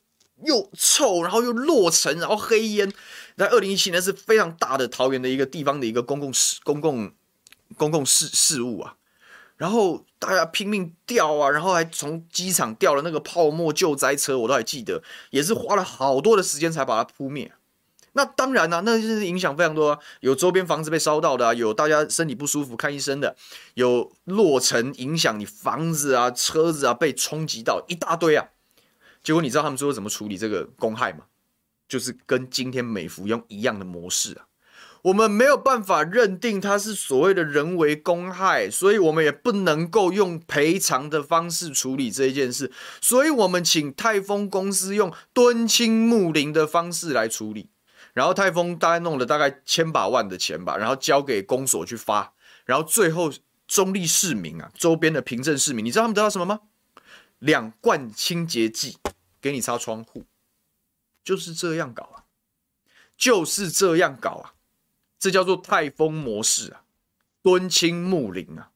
[0.46, 2.92] 又臭，然后又落尘，然后黑烟。
[3.36, 7.12] 在二零一七年是非常大的桃园的一个地方的一个公共事、公共
[7.78, 8.96] 公共事事务啊，
[9.58, 17.52] 然后大家拼命调啊，然后还从机场调了那个泡沫救灾车，我都还记得，也是花了好多的时间才把它扑灭。
[18.16, 23.36] 那当然啦、那就是影响非常多啊，有周边房子被烧到的啊，有大家身体不舒服看医生的，
[23.74, 28.48] 有落成影响你房子啊、车子啊被冲击到一大堆啊。
[29.22, 31.26] 结果你知道他们最后怎么处理这个公害吗？
[31.88, 34.48] 就是跟今天美孚用一样的模式啊，
[35.04, 47.70] 我们没有办法认定它是所谓的人为公害，所以我们也不能够用赔偿的方式处理这一件事，所以我们请泰丰公司用敦亲睦邻的方式来处理，
[48.16, 53.30] 然后泰丰大概弄了大概千把万的钱吧，然后交给公所去发，然后最后
[53.68, 56.62] 中立市民啊，周边的平镇市民，你知道他们得到什么吗？
[57.40, 58.98] 两罐清洁剂
[59.42, 60.26] 给你擦窗户。
[61.26, 62.24] 就是这样搞啊，
[63.18, 64.54] 就是这样搞啊，
[65.20, 66.84] 这叫做泰丰模式啊，
[67.42, 68.70] 敦亲睦邻啊，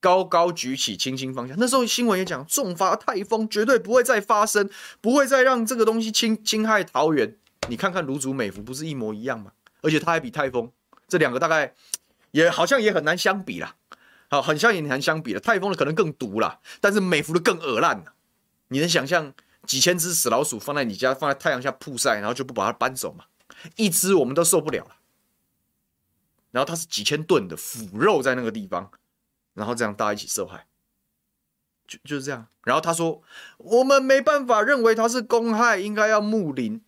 [0.00, 1.54] 高高举起，轻轻放下。
[1.56, 4.68] 那时候新闻也讲，重罚泰丰，绝对不会再发生，
[5.00, 7.36] 不会再让这个东西侵侵害桃园。
[7.68, 9.52] 你看看芦竹美孚不是一模一样吗？
[9.82, 10.72] 而且它还比泰丰
[11.06, 11.74] 这两个大概
[12.32, 13.76] 也好像也很难相比啦，
[14.28, 15.40] 好，很像也很难相比了。
[15.40, 18.04] 泰丰的可能更毒啦，但是美孚的更恶烂。
[18.68, 19.32] 你能想象？
[19.66, 23.26] 几千只死老鼠放在你家，放在太阳下曝晒，然后就不把它搬走嘛？
[23.76, 24.96] 一只我们都受不了了。
[26.52, 28.90] 然后它是几千吨的腐肉在那个地方，
[29.52, 30.66] 然后这样大家一起受害，
[31.86, 32.46] 就就是这样。
[32.62, 33.22] 然后他说
[33.58, 36.80] 我们没办法认为它是公害，应该要睦邻。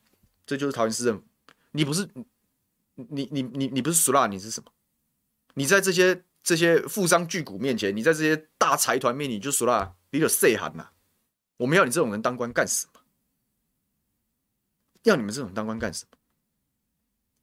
[0.51, 1.25] 这就是桃园市政府。
[1.71, 2.09] 你不是
[2.97, 4.73] 你你你你不是苏拉，你是什么？
[5.55, 10.89] 你在这些这些富商巨贾面前，你在这些大财团面前，你就苏拉，你有谁喊呐？
[11.59, 13.01] 我们要你这种人当官干什么？
[15.05, 16.19] 要你们这种当官干什么？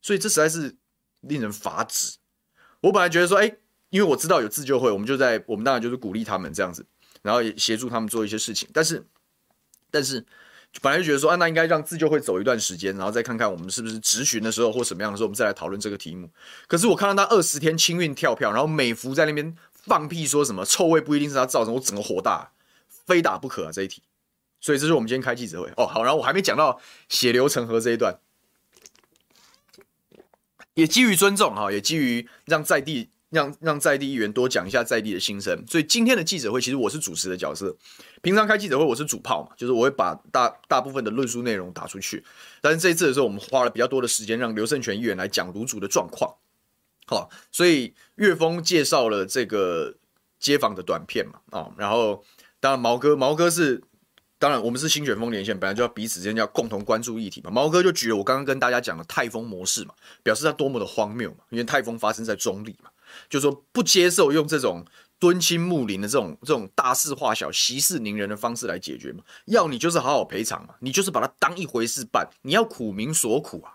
[0.01, 0.75] 所以这实在是
[1.21, 2.17] 令人发指。
[2.81, 3.55] 我本来觉得说，哎，
[3.89, 6.85] 因为我知道有自救会，我们就在我们当然就是鼓励他们这样子，
[7.21, 8.67] 然后也协助他们做一些事情。
[8.73, 9.07] 但是，
[9.89, 10.25] 但是
[10.81, 16.29] 本来就觉得说，啊，那应该让自救会走一段时间，然后再看看我们是不是执询的时候或什么样的时候，我们再来讨论这个题目。
[16.67, 22.51] 可是我看到他二十天清运跳票，然后美孚在那边放屁说什么臭味不一定是他造成，我整个火大。
[23.07, 23.71] 非打不可啊！
[23.71, 24.03] 这一题，
[24.59, 25.87] 所以这是我们今天开记者会哦。
[25.87, 28.19] 好，然后我还没讲到血流成河这一段，
[30.73, 35.63] 也基于尊重哈，也基于让在地让让在地议员多讲一下在地的心声。
[35.67, 37.75] 所以今天的记者会，其实我是主持的角色。
[38.21, 42.23] 平常开记者会我是主炮嘛，就是我会把大大部分的论述内容打出去。
[42.61, 46.35] 但是这一次的时候，我们花了比较多的时间，让刘胜权议员来讲芦竹的状况。
[47.05, 49.95] 好，所以岳峰介绍了这个
[50.39, 52.23] 街访的短片嘛，啊，然后。
[52.59, 53.79] 当然，毛哥，毛哥是
[54.39, 57.51] 当然，我们是新选风连线，本来就要彼此之间要共同关注议题嘛。
[57.51, 62.89] 毛哥就举了我刚刚跟大家讲的泰丰模式嘛，表示他多么的荒谬嘛，因为泰丰发生在中立嘛，
[63.30, 64.86] 就说不接受用这种
[65.19, 69.23] 敦亲睦邻的这种这种大事化小、息事宁人的方式来解决嘛。
[69.45, 73.73] 要你就是好好赔偿嘛，你就是把它当一回事办，你要苦民所苦啊，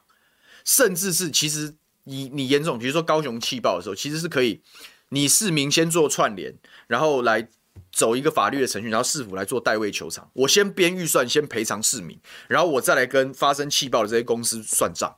[0.64, 1.74] 甚至是其实
[2.04, 4.62] 你你严重，比如说高雄气爆的时候，其实是可以，
[5.08, 6.54] 你市民先做串联，
[6.86, 7.48] 然后来。
[7.90, 10.30] 走一个法律的程序，然后市府来做代位求偿。
[10.34, 15.14] 我先编预算，先赔偿市民，然后我再来跟发生气爆的这些公司算账。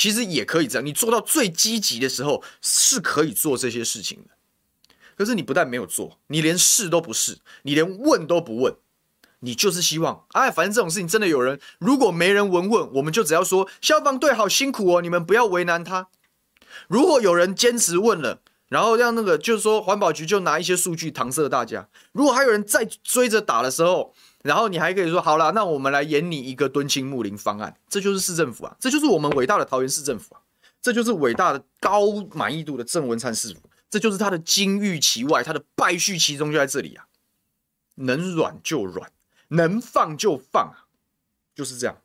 [0.00, 4.30] 其实也可以这样，你做到最积极的时候是可以做这些事情的。
[5.14, 8.74] 可是你不但没有做，你连试都不试，你连问都不问，
[9.40, 16.08] 你就是希望，哎，反正这种事情真的有人，如果没人闻问，我们就只要说消防队好辛苦哦，你们不要为难他。
[16.88, 18.40] 如果有人坚持问了。
[18.70, 21.88] 然后让那个就是说，环保局就拿一些数据搪塞大家。
[22.12, 27.76] 如果还有人再追着打的时候，然后你还可以说，好了，那我们来演你一个敦亲睦邻方案。
[27.88, 30.40] 这就是市政府啊，这就是我们伟大的桃园市政府啊，
[30.80, 33.60] 这就是伟大的高满意度的郑文灿市府，
[33.90, 37.06] 这就是他的金玉其外，他的败絮其中就在这里啊。
[37.96, 39.12] 能软就软，
[39.48, 40.88] 能放就放啊，
[41.54, 41.98] 就是这样。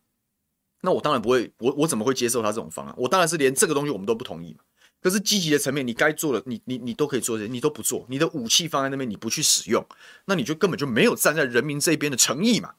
[0.81, 2.93] 那我当然不会，我我怎么会接受他这种方案？
[2.97, 4.59] 我当然是连这个东西我们都不同意嘛。
[5.05, 9.85] 可是积极的层面，你该做的，你你你都可以做，你都不做，你的武器放在那边，你不去使用，
[10.25, 12.73] 那你就根本就没有站在人民这边的诚意嘛。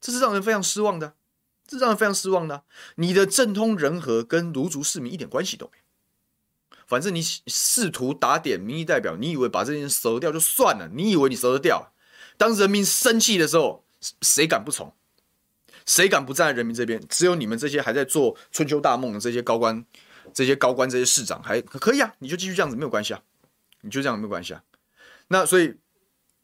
[0.00, 1.12] 这是让人非常失望的，
[1.68, 2.62] 这是让人非常失望的。
[2.94, 6.78] 你的政通人和跟卢竹市民一点关系都没有。
[6.86, 11.92] 反正你试图打点民意代表，你以为把这件事收掉就算了，你以为你收得掉？
[12.38, 13.84] 当人民生气的时候，
[14.22, 14.94] 谁敢不从？
[15.84, 17.06] 谁敢不站在人民这边？
[17.06, 19.84] 只有你们这些还在做春秋大梦的这些高官。
[20.34, 23.22] 这些高官、这些市长还可以啊，你就继续这样子没有关系啊，
[23.80, 24.62] 你就这样没有关系啊。
[25.28, 25.74] 那所以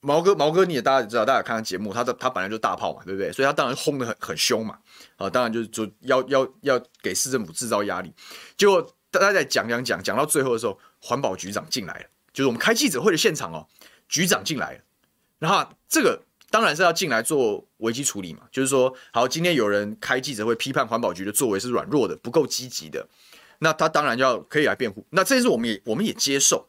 [0.00, 3.30] 毛哥，毛哥你也大家也知道，大家看他节目，他的他本来就大炮嘛，对不对？
[3.30, 4.78] 所以他当然轰得很很凶嘛，
[5.16, 8.10] 啊，当然就是说要要要给市政府制造压力。
[8.56, 8.80] 结果
[9.10, 13.66] 大家在讲讲讲讲到最后的时候，环保局长进来了，就是我们开记者会的现场哦，
[14.08, 14.80] 局长进来了，
[15.38, 23.06] 然后这个当然是要进来做危机处理嘛，就是说，好，今天有人开记者会批判环保局的作为是软弱的，不够积极的。
[23.62, 26.66] 那他当然要可以来辩护，那这件事我们也我们也接受，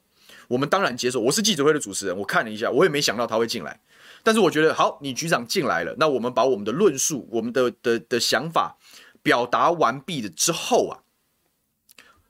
[0.49, 1.21] 我们当然接受。
[1.21, 3.79] 我是记者会的主持人，我看了一下，我也没想到他会进来，
[4.23, 8.77] 但是我觉得好，你局长进来了，那我们把我们的论述、我们的的的想法
[9.23, 10.99] 表达完毕了之后啊，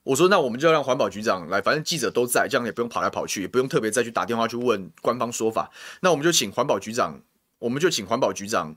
[0.04, 7.20] 我说那我们就让环保局长来，反正记者都在，这样也不用跑来跑去，也不用特别再去打电话去问官方说法，那我们就请环保局长，
[7.58, 8.76] 我们就请环保局长。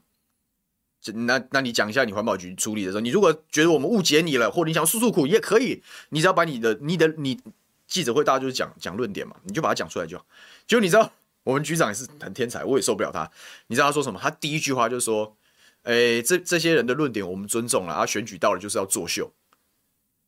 [1.13, 7.39] 那那你讲一下你环保局处理的时候，你如果觉得我们误解你了，或者你想诉诉苦也可以，你只要把你的你的你
[7.87, 10.25] 记者会大家就是讲讲论点嘛，你就把它讲出来就好。
[10.67, 13.31] 就你知道我们局长也是很天才，我也受不了他。
[13.67, 14.19] 你知道他说什么？
[14.19, 15.37] 他第一句话就说
[15.85, 19.31] ：“哎，这这些人的论点我们尊重了，啊，选举到了就是要作秀。”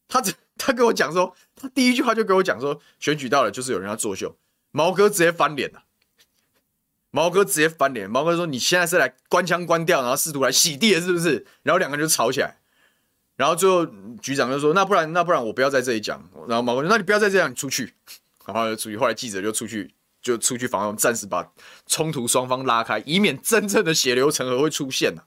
[0.08, 4.36] 他只他跟我讲说，他第一句话就跟我讲说，选举到了就是有人要作秀。
[4.72, 5.84] 毛哥直接翻脸了。
[7.16, 12.58] 毛哥直接翻脸，毛哥说：“你现在是来关枪关掉，然后试图来洗地的，是不是？”然后两个人就吵起来，
[13.36, 13.86] 然后最后
[14.20, 17.94] 局长就说：“那不然，那不然我不要在这里讲。”然后毛哥说：“那你不要再这样，你出去。”
[18.44, 18.98] 然后就出去。
[18.98, 21.50] 后来记者就出去，就出去防，暂时把
[21.86, 25.22] 冲突双方拉开，以免真正的血流成河会出现呐。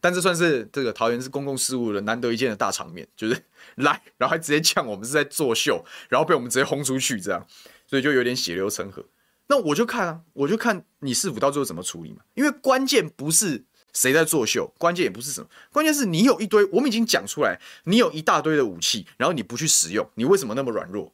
[0.00, 3.36] 但这算是这个桃园是公共事务的难得一见的大场面，就是
[3.74, 7.44] 来，然后还直接呛我们是在作秀，然后被我们直接轰出去，这样，
[7.88, 9.04] 所以就有点血流成河。
[9.50, 12.22] 那我就看啊，我就看你市府到最后怎么处理嘛。
[12.34, 21.12] 因为关键不是谁在作秀，关键也不是什么，关键是你有一堆，我们已经讲出来，你有一大堆的武器，然后你不去使用，你为什么那么软弱？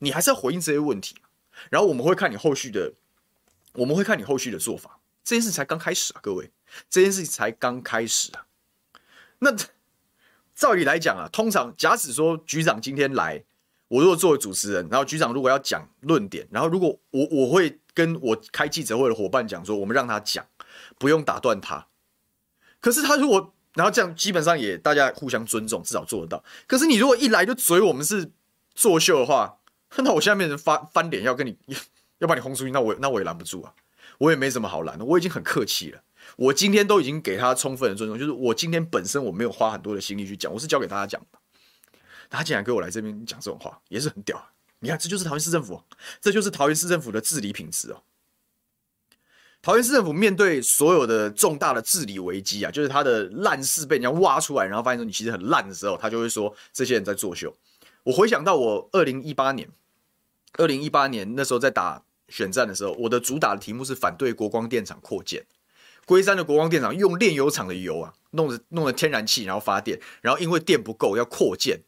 [0.00, 1.14] 你还是要回应这些问题。
[1.70, 2.92] 然后我们会看你后续的，
[3.74, 4.98] 我们会看你后续的做法。
[5.22, 6.50] 这件事才刚开始啊，各位，
[6.90, 8.46] 这件事才刚开始啊。
[9.38, 9.54] 那
[10.56, 13.44] 照理来讲啊，通常假使说局长今天来。
[13.88, 20.44] 我如果作为主持人，然后局长如果要讲论点，然后如果我我会跟我开记者会的伙伴讲说，我们让他讲，
[20.98, 21.86] 不用打断他。
[22.80, 26.42] 可是他如果然后这样，基本上也大家互相尊重，至少做得到。
[26.66, 28.30] 可是你如果一来就嘴我们是
[28.74, 29.58] 作秀的话，
[29.98, 31.56] 那我现在变成翻翻脸要跟你
[32.18, 33.72] 要把你轰出去，那我那我也拦不住啊，
[34.18, 36.00] 我也没什么好拦的，我已经很客气了。
[36.36, 41.38] 我今天都已经给他充分的尊重，就是我今天本身我没有花很多的心力去讲，我是交给大家讲的。
[42.30, 44.42] 他竟然给我来这边讲这种话，也是很屌！
[44.80, 45.82] 你看，这就是桃园市政府，
[46.20, 48.02] 这就是桃园市政府的治理品质哦。
[49.62, 57.52] 桃园市政府面对所有的重大的治理危机啊，就是他的烂事被人家挖出来，然后发现说你其实很烂的时候，他就会说这些人在作秀。
[58.04, 59.68] 我回想到我二零一八年，
[60.58, 65.44] 二零一八年那时候在打选战的时候，我的主打的题目是反对国光电厂扩建。
[66.04, 71.80] 龟山的国光电厂用炼油厂的油啊，弄的弄的天然气，然后发电，然后因为电不够要扩建。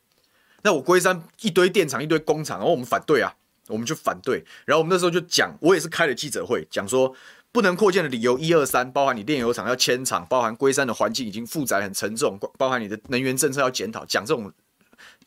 [0.62, 3.32] 那我龟山一堆电厂一堆工厂，然后我们反对啊，
[3.68, 4.44] 我们就反对。
[4.66, 7.14] 然后我们那时候就讲，我也是开了记者会，讲说
[7.52, 14.52] 不能扩建的理由一二三，包含你炼油厂要迁厂，包含龟山的环境已经负载很沉重，包含你的能源政策要检讨，讲这种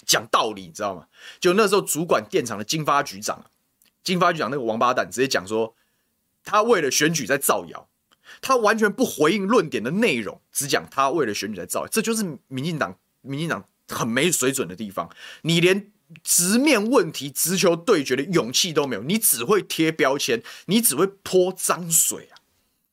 [0.05, 1.07] 讲道理，你知道吗？
[1.39, 3.45] 就那时候主管电厂的经发局长，
[4.03, 5.73] 经发局长那个王八蛋直接讲说，
[6.43, 7.87] 他为了选举在造谣，
[8.41, 13.63] 他完全不回应论点的内容，只讲他为了选举在造谣，这就是民进党，民进党。
[13.91, 15.09] 很没水准的地方，
[15.43, 15.91] 你连
[16.23, 22.41] 直面问题、直球对决的勇气都没有，你只会贴标签，你只会泼脏水啊，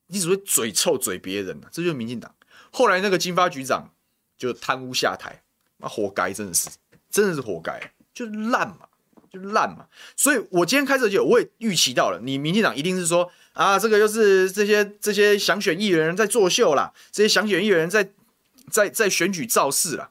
[0.06, 2.34] 你只会嘴臭嘴别人啊，这就是民进党。
[2.70, 3.90] 后来那个金发局长
[4.36, 5.42] 就贪污下台，
[5.78, 6.68] 那活该，真的是，
[7.10, 8.86] 真的是活该，就烂嘛，
[9.32, 9.86] 就烂嘛。
[10.14, 18.12] 所以我今天开这节，我也预期到了，你民进党一定是说啊，这个又是这些这些想选议员人在作秀啦，这些想选议员在
[18.70, 20.10] 在在选举造势啦。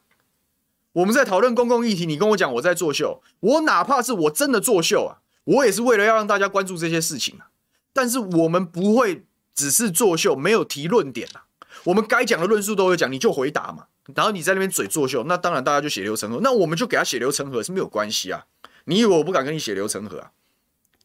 [0.97, 7.49] 我们在讨论公共议题，你跟我讲我在作秀，我哪怕是我真的作秀啊，我也是为了要让大家关注这些事情啊。
[7.93, 9.23] 但是我们不会
[9.53, 11.45] 只是作秀，没有提论点啊。
[11.83, 13.85] 我们该讲的论述都有讲，你就回答嘛。
[14.15, 16.39] 然后你在那边嘴作秀，那当然大家就血流成河。
[16.41, 18.45] 那我们就给他血流成河是没有关系啊，
[18.85, 20.31] 你以为我不敢跟你血流成河啊？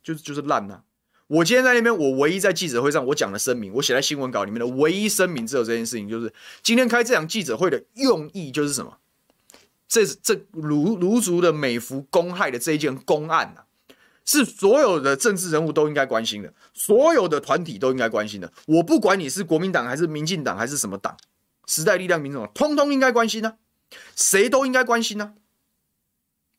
[0.03, 0.81] 就是就是烂呐、
[1.27, 6.33] 我今天在那边，我唯一在记者会上我讲的声明，我写在新闻稿里面的唯一声明只有这件事情，就是
[6.63, 8.97] 今天开这场记者会的用意就是什么？
[9.93, 13.69] 这这卢卢竹的美福公害的这一件公案啊，
[14.25, 18.51] 是所有的政治人物都应该关心的，所有的团体都应该关心的。
[18.67, 21.15] 我不管你是国民党还是民进党还是什么党，
[21.67, 23.57] 时代力量、民众党，通通应该关心呢、啊，
[24.17, 25.37] 谁都应该关心呢、啊。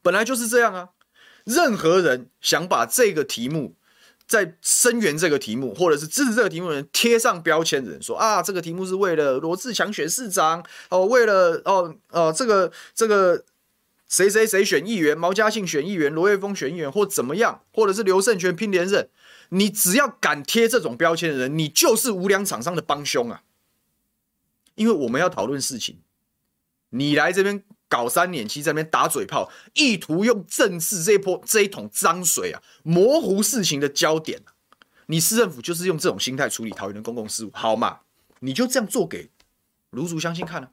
[0.03, 0.89] 本来就是这样啊。
[1.43, 3.75] 任何人想把这个题目
[4.33, 13.45] 在声援这个题目，或者是支持这个题目的人贴上标签的人说啊，这个题目是为了罗志强选市长哦，为了哦哦这个这个
[14.09, 19.07] 谁谁谁选议员，毛嘉庆选议员，罗岳峰选议员，或怎么样，或者是刘胜权拼连任，
[19.49, 23.43] 你只要敢贴这种标签的人，你就是无良厂商的帮凶啊！
[24.73, 25.99] 因为我们要讨论事情，
[26.89, 27.63] 你来这边。
[27.93, 34.41] 搞三年期在那边打嘴炮，意图用政治这一波这一桶脏水啊，模糊事情的焦点。
[35.05, 37.99] 你市政府就是用这种心态处理桃园的公共事务，好嘛？
[38.39, 39.29] 你就这样做给
[39.91, 40.69] 卢竹乡亲看呢、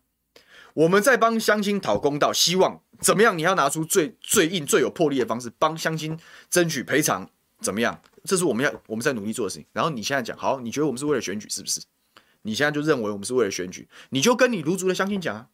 [0.73, 3.37] 我们在帮乡亲讨公道，希望怎么样？
[3.37, 6.19] 你要拿出最最硬、最有魄力的方式，帮乡亲
[6.49, 7.29] 争取赔偿，
[7.61, 8.01] 怎么样？
[8.25, 9.67] 这是我们要我们在努力做的事情。
[9.75, 11.83] 然后你现在讲，好，你觉得我们是为了选举，是不是？
[12.41, 15.49] 你现在就认为我们是为了选举，你就跟你卢竹的乡亲讲啊。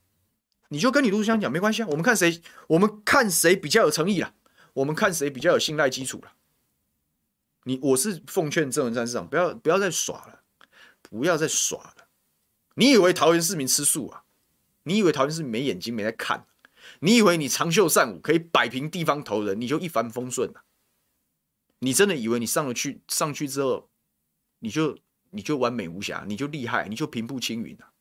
[0.69, 4.35] 你就跟你芦竹乡讲没关系啊，我们看谁，我们看谁比较有诚意啦，
[4.75, 6.35] 我们看谁比较有信赖基础啦。
[7.65, 10.43] 你我是奉劝郑文山市长不要不要再耍了，
[11.03, 12.09] 不要再耍了。
[12.75, 14.25] 你以为桃园市民吃素啊？
[14.83, 16.47] 你以为桃园市民没眼睛没在看？
[17.01, 20.65] 你以为你长袖善舞可以摆平地方头人，你就一帆风顺啊？
[21.79, 23.89] 你真的以为你上了去上去之后，
[24.59, 24.99] 你就
[25.31, 27.93] 你就完美无瑕，你就厉害，你就平步青云啊？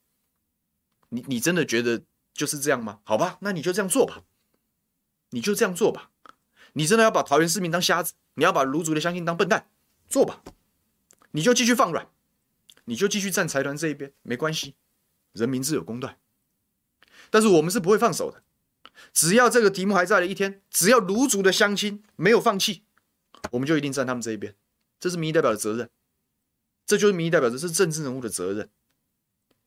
[1.10, 2.04] 你你真的觉得？
[2.36, 3.00] 就是这样吗？
[3.06, 4.24] 好吧，那你就这样做吧，
[5.30, 6.12] 你就这样做吧。
[6.74, 8.14] 你真的要把桃园市民当瞎子？
[8.34, 9.70] 你要把卢竹的乡亲当笨蛋？
[10.10, 10.44] 做吧，
[11.32, 12.10] 你就继续放软，
[12.84, 14.76] 你就继续站财团这一边，没关系，
[15.32, 16.20] 人民自有公断。
[17.30, 18.44] 但是我们是不会放手的，
[19.14, 22.84] 只要这个题目还在的一天，只要卢竹的乡亲没有放弃，
[23.52, 24.54] 我们就一定站他们这一边。
[25.00, 25.90] 这是民意代表的责任，
[26.86, 28.70] 这就是民意代表，这是政治人物的责任。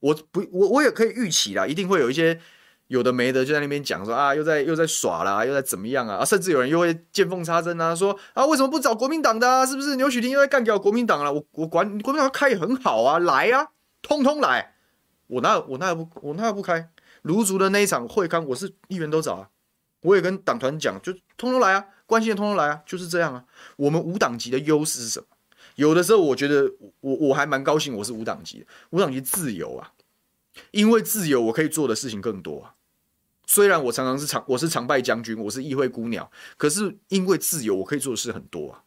[0.01, 2.43] 我不，我我也可以预期啦，一定会有一些。
[2.89, 6.25] 有的没的就在那边讲说啊，又在又在耍啦，又在怎么样啊？
[6.25, 9.65] 甚至有人又会见缝插针啊，说啊，为什么不找国民党的啊？
[9.65, 11.33] 是不是牛许庭又在干掉国民党了？
[11.33, 13.69] 我我管国民党开也很好啊，来啊，
[14.03, 14.75] 通通来！
[15.27, 16.91] 我那我那不我那不开？
[17.23, 19.51] 卢竹的那一场会刊，我是议员都找啊，
[20.01, 23.45] 我也跟党团讲，就通通来啊，关心的通通来啊，就是这样啊。
[23.77, 25.27] 我们无党籍的优势是什么？
[25.75, 29.93] 有的时候我觉得我我还蛮高兴，我是无党籍的，无党籍自由啊，
[30.71, 32.75] 因为自由我可以做的事情更多啊。
[33.49, 38.85] 虽然我常常是常我是常败将军，我是议会孤鸟，可是因为自由，我可以做的事很多啊，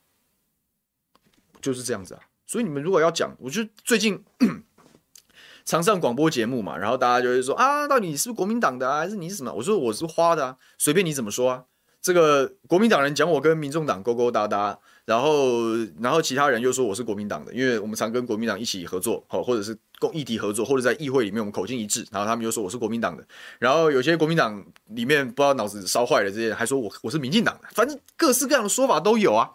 [1.60, 2.22] 就是这样子啊。
[2.46, 4.24] 所以你们如果要讲，我就最近
[5.66, 9.52] 常上广播节目嘛，然后大家就会说啊，到底你是不是国民党的啊，还是你是什么？
[9.52, 11.66] 我说我是花的啊，随便你怎么说啊。
[12.00, 14.80] 这个国民党人讲我跟民众党勾勾搭搭。
[15.06, 22.04] 然后，然后其他人又说我是国民党的，因为我们常跟国民党一起合作，好，或者是共议题合作，或者在议会里面我们口径一致。
[22.12, 23.24] 然后他们又说我是国民党的，
[23.60, 29.52] 然后有些国民党里面不知道脑子烧坏了这些还说我我是民进党的，反正各式各样的说法都有啊，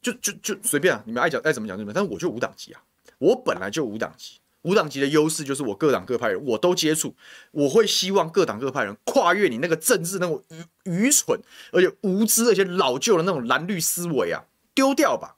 [0.00, 2.80] 就就就随便啊，你们爱讲爱怎么讲怎么，但是我就无党籍啊，
[3.18, 7.14] 我本来就无党籍，无党籍的优势就是我各党各派人我都接触，
[7.50, 11.38] 我会希望各党各派人跨越你那个政治那种愚愚蠢
[11.72, 14.44] 而且无知而且老旧的那种蓝绿思维啊。
[14.72, 15.34] 丢掉吧，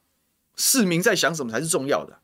[0.56, 2.18] 市民在想什么才是重要的。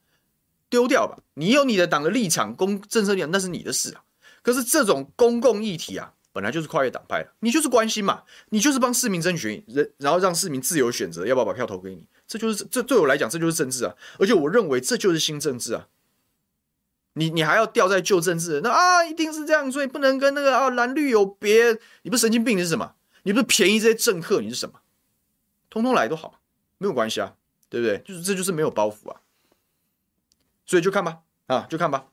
[0.70, 4.02] 丢掉吧，你有你的党的立场、公政策立场，那是你的事啊。
[4.42, 13.94] 可是这种公共议题啊，本来就是跨越党派的，你就是关心嘛，你就是帮市民争取人，然后让市民自由选择要不要把票投给你，这就是这对我来讲，这就是政治啊。
[14.18, 15.88] 而且我认为这就是新政治啊。
[17.14, 21.76] 你你还要掉在旧政治，那啊一定是这样，所以不能跟那个啊蓝绿有别。
[22.02, 22.94] 你不是神经病，你是什么？
[23.24, 24.78] 你不是便宜这些政客，你是什么？
[25.68, 26.40] 通通来都好。
[26.78, 27.34] 没有关系啊，
[27.68, 27.98] 对不对？
[28.06, 29.20] 就是这就是没有包袱啊，
[30.68, 32.06] 所以就看吧，啊，就看吧。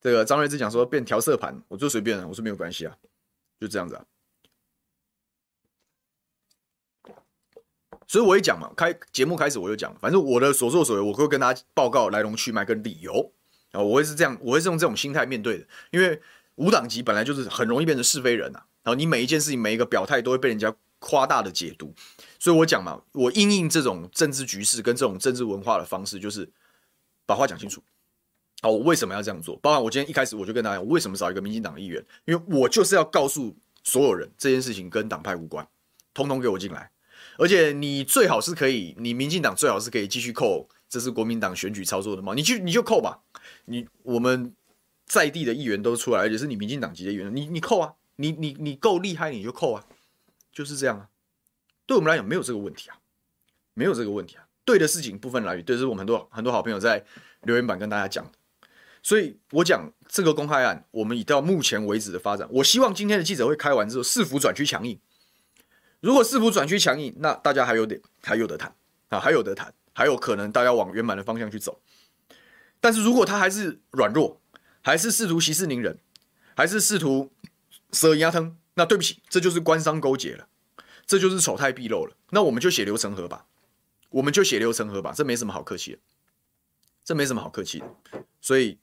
[0.00, 2.96] 这个张瑞智讲说变调色盘，我就随便了，我说没有关系啊，
[3.60, 4.04] 就这样子啊。
[8.08, 13.32] 所以我一讲嘛，开节目开始我就讲，反正我的所作所为，我会跟大家报告来龙去脉跟理由
[13.70, 16.20] 啊，我会是这样，我会是用这种心态面对的，因为
[16.56, 21.94] 无党籍本来就是很容易变成是非人啊，然后你每一件事情每一个表态都会被人家夸大的解读。
[22.40, 26.48] 所以我讲嘛，我应应这种政治局势跟这种政治文化的方式，就是
[27.26, 27.82] 把话讲清楚。
[28.62, 29.54] 好，我为什么要这样做？
[29.56, 33.54] 包括我今天一开始我就跟大家讲，我为什么找一个民进党议员，因为我就是要告诉
[33.84, 35.68] 所有人，这件事情跟党派无关，
[36.14, 36.90] 通通给我进来。
[37.38, 42.32] 而且你最好是可以，你民进党最好是可以继续扣，这是国民党选举操作的吗？
[42.34, 43.20] 你去你就扣吧，
[43.66, 44.54] 你我们
[45.04, 49.84] 在地的议员都出来，而且是你民进党籍的议员，你你扣啊，你你你够厉害你就扣啊，
[50.50, 51.10] 就是这样啊。
[51.84, 52.96] 对我们来讲没有这个问题啊，
[53.74, 54.45] 没有这个问题啊。
[54.66, 57.02] 对的事情部分蓝绿，对，这是我们很多很多好朋友在
[57.42, 58.30] 留言板跟大家讲。
[59.02, 64.98] 所以我讲这个公开案，我们以到目前为止的发展，我希望今天的记者会开完之后，市府转趋强硬。
[66.00, 68.74] 如果市府转趋强硬，那大家还有点还有得谈
[69.08, 71.80] 啊，还有得谈，还有可能大家往圆满的方向去走。
[72.80, 74.40] 但是如果他还是软弱，
[74.82, 75.98] 还是试图息事宁人，
[76.56, 77.32] 还是试图
[77.92, 80.48] 蛇压疼，那对不起，这就是官商勾结了，
[81.06, 82.16] 这就是丑态毕露了。
[82.30, 83.46] 那我们就血流成河吧，
[84.16, 85.98] 我们就血流成河吧，这没什么好客气的，
[87.04, 87.86] 这没什么好客气的，
[88.40, 88.78] 所以。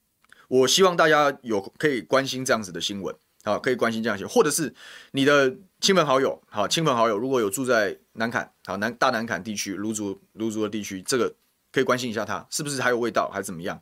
[0.50, 4.72] 我希望大家有可以关心这样子的新闻，好，可以关心这样些，或者是
[5.12, 11.34] 你的亲朋好友，好，亲朋好友如果有住在南坎，好南大南坎地区芦竹芦竹的地区，这个
[11.72, 13.82] 可以关心一下他是不是还有味道，还是怎么样？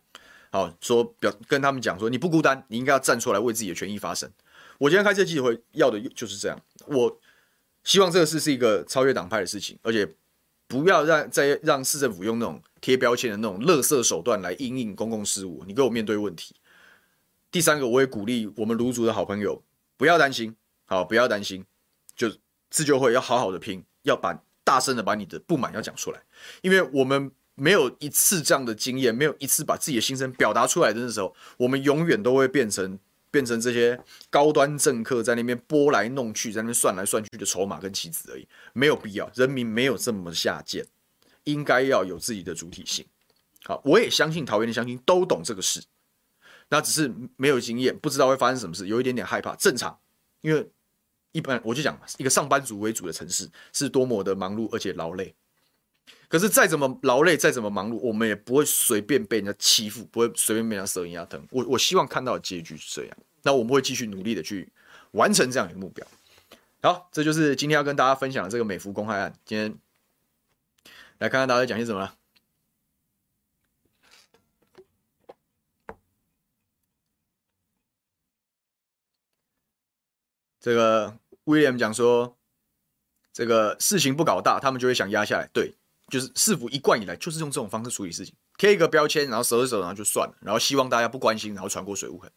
[0.49, 4.32] 好，说表跟他们讲说你不孤单，你应该要站出来为自己的权益发声。
[4.78, 7.20] 我今天开这记者会要的就是这样，我
[7.84, 10.08] 希望这个事是一个超越党派的事情，而且
[10.72, 12.61] 不要让再让市政府用那种。
[12.82, 16.55] 贴标签的那种垃圾手段来应应公共事务，你给我面对问题。
[17.51, 19.63] 第三个，我也鼓励我们卢竹的好朋友
[19.97, 20.55] 不要担心，
[20.88, 21.63] 好，不要担心，
[22.15, 22.28] 就
[22.72, 26.24] 自救会要好好的拼，要把大声的把你的不满要讲出来，
[26.63, 32.97] 因为我们没有一次这样的经验，没有一次把自己的心声表达出来的那时候，我们永远都会变成
[33.32, 40.86] 变成这些高端政客在那边拨来弄去，在那边算来算去的筹码跟棋子而已，没有必要，人民没有这么下贱。
[41.45, 43.03] 应该要有自己的主体性。
[43.63, 45.84] 好，我也相信桃园的乡亲都懂这个事，
[46.69, 49.99] 那只是没有经验，不知道会发生什么事，有一点点害怕，正常。
[50.41, 50.69] 因为
[51.32, 55.34] 一般我就讲，一个上班族为主的城市是多么的忙碌而且劳累。
[56.28, 61.45] 可是再怎么劳累，再怎么忙碌，我们也不会随便被人家欺负，不会随便被人家蛇压疼。
[61.52, 63.18] 我我希望看到的结局是这样。
[63.43, 64.72] 那我们会继续努力的去
[65.12, 66.06] 完成这样一个目标。
[66.82, 69.34] 好，这就是今天要跟大家分享的这个美孚公害案。
[69.45, 69.78] 今天。
[71.20, 72.14] 来看看大家讲些什么。
[80.60, 82.36] 这个 William 讲说，
[83.32, 85.47] 这个事情不搞大，他们就会想压下来。
[85.54, 85.76] 对，
[86.12, 92.30] 就是市府一贯以来就是用这种方式处理事情，贴一个标签，然后收一收，然后就算了，然后希望大家不关心，然后船过水无痕。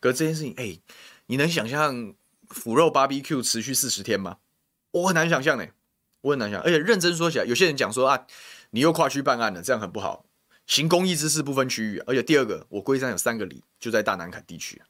[0.00, 0.78] 可是这件事情，哎，
[1.26, 2.12] 你能想象
[2.48, 4.38] 腐肉 BBQ 持续四十天吗？
[4.90, 5.66] 我很难想象呢。
[6.22, 8.26] 我很难想，而且认真说起来，有些人讲说啊，
[8.72, 10.26] 你又跨区办案了，这样很不好。
[10.66, 14.82] 行公益之事不分区域，而且第二个，我龟山有三个里，就在大南崁地区，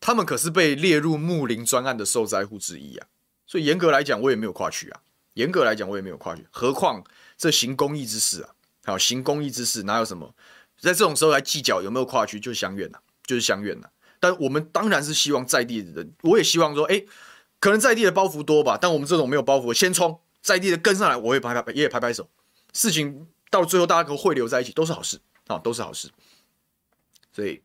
[0.00, 3.06] 他们可是被列入睦邻专案的受灾户之一啊。
[3.46, 5.00] 所以严格来讲，我也没有跨区啊。
[5.34, 6.46] 严格来讲，我也没有跨区。
[6.50, 7.04] 何况
[7.36, 10.34] 这行公益之事啊，好，行公益之事哪有什么，
[10.78, 13.88] 在这种时候来计较有没有跨区，就是相怨呐，就是相怨呐。
[14.18, 17.04] 但我们当然是希望在地的人，我也希望说，哎，
[17.60, 20.20] 可能在地的包袱多吧，但我们这种没有包袱，先冲。
[20.40, 22.30] 在地的跟上来，我会拍拍，也拍拍手。
[22.72, 26.08] 事情到最后，大家可汇流在一起，都是好事啊，都是好事。
[27.32, 27.62] 所以，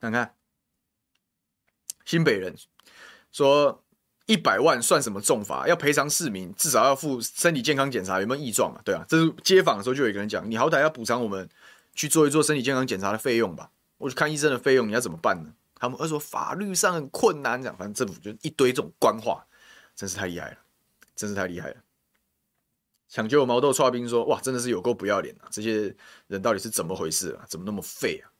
[0.00, 0.34] 看看
[2.04, 2.56] 新北人
[3.30, 3.81] 说
[4.32, 5.68] 一百万算什么重罚？
[5.68, 8.80] 要赔偿市民，至少要付身体健康检查，有没有异状嘛？
[8.82, 11.46] 对啊，这是街访的时候就有一个人讲，你好歹要补偿我们
[11.94, 13.70] 去做一做身体健康检查的费用吧？
[13.98, 15.52] 我去看医生的费用，你要怎么办呢？
[15.74, 19.44] 他们会说法律上很困难，这样反正政府就一堆这种官话。
[19.94, 20.56] 真是太厉害了，
[21.14, 21.76] 真是太厉害了！
[23.10, 25.48] 抢救毛豆刷冰说：“哇，真的是有够不要脸啊！
[25.50, 25.94] 这些
[26.28, 27.44] 人到底是怎么回事啊？
[27.46, 28.31] 怎么那么废啊？”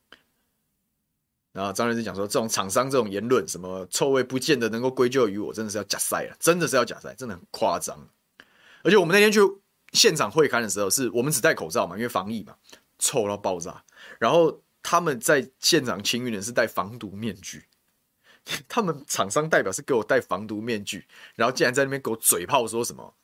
[1.53, 8.09] 然后张仁志讲说：“这种厂商这种言论，什么臭味不见得能够归咎于我，真的是要假赛了，真的是要假赛，真的很夸张。
[8.83, 9.41] 而且我们那天去
[9.93, 12.57] 现场会勘的时候，是我们只戴口罩嘛，因为防疫嘛，
[12.99, 13.85] 臭到爆炸。
[14.19, 17.65] 然后他们在现场清运的是戴防毒面具。
[18.67, 23.15] ”他们厂商代表是给我戴防毒面具，然后竟然在那边给我嘴炮说什么？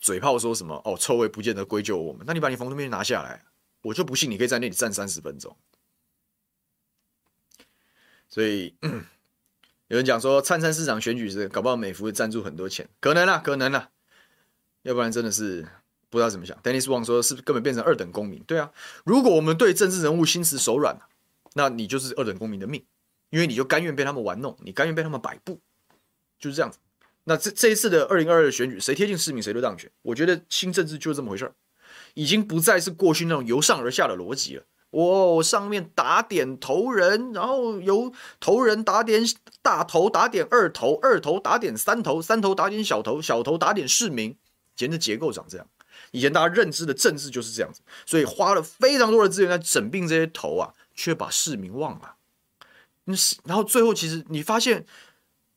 [0.00, 0.80] 嘴炮说什么？
[0.84, 2.24] 哦，臭味不见得归咎我们。
[2.26, 3.44] 那你把你防毒面具拿下来，
[3.82, 5.54] 我就不信你可以在那里站三十分钟。
[8.28, 8.74] 所以
[9.88, 13.90] 有人讲说，灿灿市长选举时，搞不好美孚会赞助很多钱，可能啊，可能啊，
[14.82, 15.66] 要不然真的是
[16.10, 16.56] 不知道怎么想。
[16.62, 18.42] Dennis Wang 说，是不是根本变成二等公民？
[18.44, 18.72] 对啊，
[19.04, 20.98] 如果我们对政治人物心慈手软，
[21.54, 22.84] 那你就是二等公民的命。
[23.30, 25.58] 因为你就甘愿被他们玩弄，你甘愿被他们摆布，
[26.38, 26.78] 就是这样子。
[27.24, 29.90] 那这这一次的二零二二选举，谁贴近市民谁就当选。
[30.02, 31.52] 我觉得新政治就是这么回事儿，
[32.14, 34.62] 已经不再是过去那种由上而下的逻辑了。
[34.94, 39.22] 我、哦、上面打点头人，然后由头人打点
[39.60, 44.30] 大头，打点二头，二头打点三头，三头打点小头，小头打点市民。
[44.30, 44.36] 以
[44.76, 45.66] 前的结构长这样，
[46.12, 52.14] 以前大家认知的政治就是这样子，所以花了非常多的资源在整并这些头啊，却把市民忘了。
[53.44, 54.86] 然后最后其实你发现。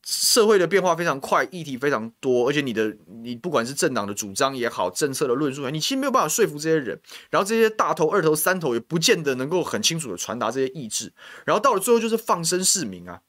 [0.09, 6.97] 社会的变化非常快，议题非常多，而且你的你不管是政党的主张也好，政策的论述也好，你其实没有办法说服这些人。
[7.29, 11.11] 然后这些大头、二头、三头也不见得能够很清楚的传达这些意志。
[11.45, 13.19] 然后到了最后就是放生市民啊，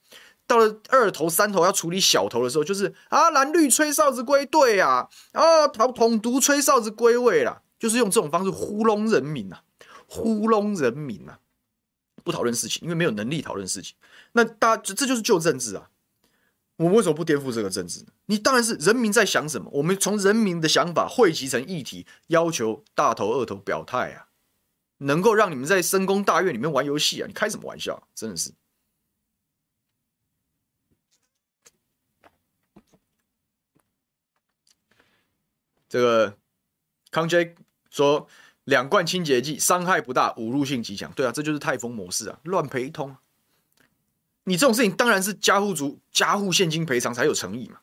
[0.47, 9.63] 到了二头、三头要处理小头的时候，就是啊蓝绿吹哨子归队啊，啊统统独吹哨子归位啦，就是用这种方式糊弄人民啊，
[10.07, 11.41] 糊弄人民啊，
[12.23, 13.97] 不讨论事情，因为没有能力讨论事情。
[14.31, 15.89] 那大家这就是旧政治啊。
[16.79, 18.07] 我们为什么不颠覆这个政治？
[18.27, 24.29] 你当然是人民在想什么，我们从人民的想法汇集成议题，要求大头二头表态啊，
[24.99, 27.27] 能够让你们在深宫大院里面玩游戏啊！
[27.27, 28.09] 你开什么玩笑？
[28.15, 28.53] 真的是。
[35.89, 36.39] 这个
[37.11, 37.57] 康 J
[37.91, 38.29] 说，
[38.63, 41.11] 两罐清洁剂伤害不大，侮辱性极强。
[41.13, 43.17] 对啊，这就是泰丰模式啊，乱赔通。
[44.49, 47.81] 你这种事情当然是加户主家户现金赔偿才有诚意嘛，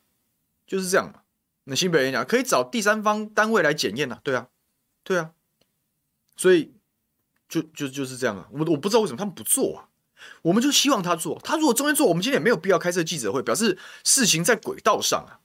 [0.66, 1.20] 就是这样嘛。
[1.62, 4.48] 那新北人讲可以找第三方单位来检验呐，对啊，
[5.04, 5.30] 对啊，
[6.36, 6.74] 所以
[7.48, 8.48] 就就就是这样啊。
[8.50, 9.88] 我我不知道为什么他们不做啊，
[10.42, 11.40] 我们就希望他做。
[11.44, 15.38] 他如果中间做，我们今天也没有必要开设记者会，表示事情在轨道上啊，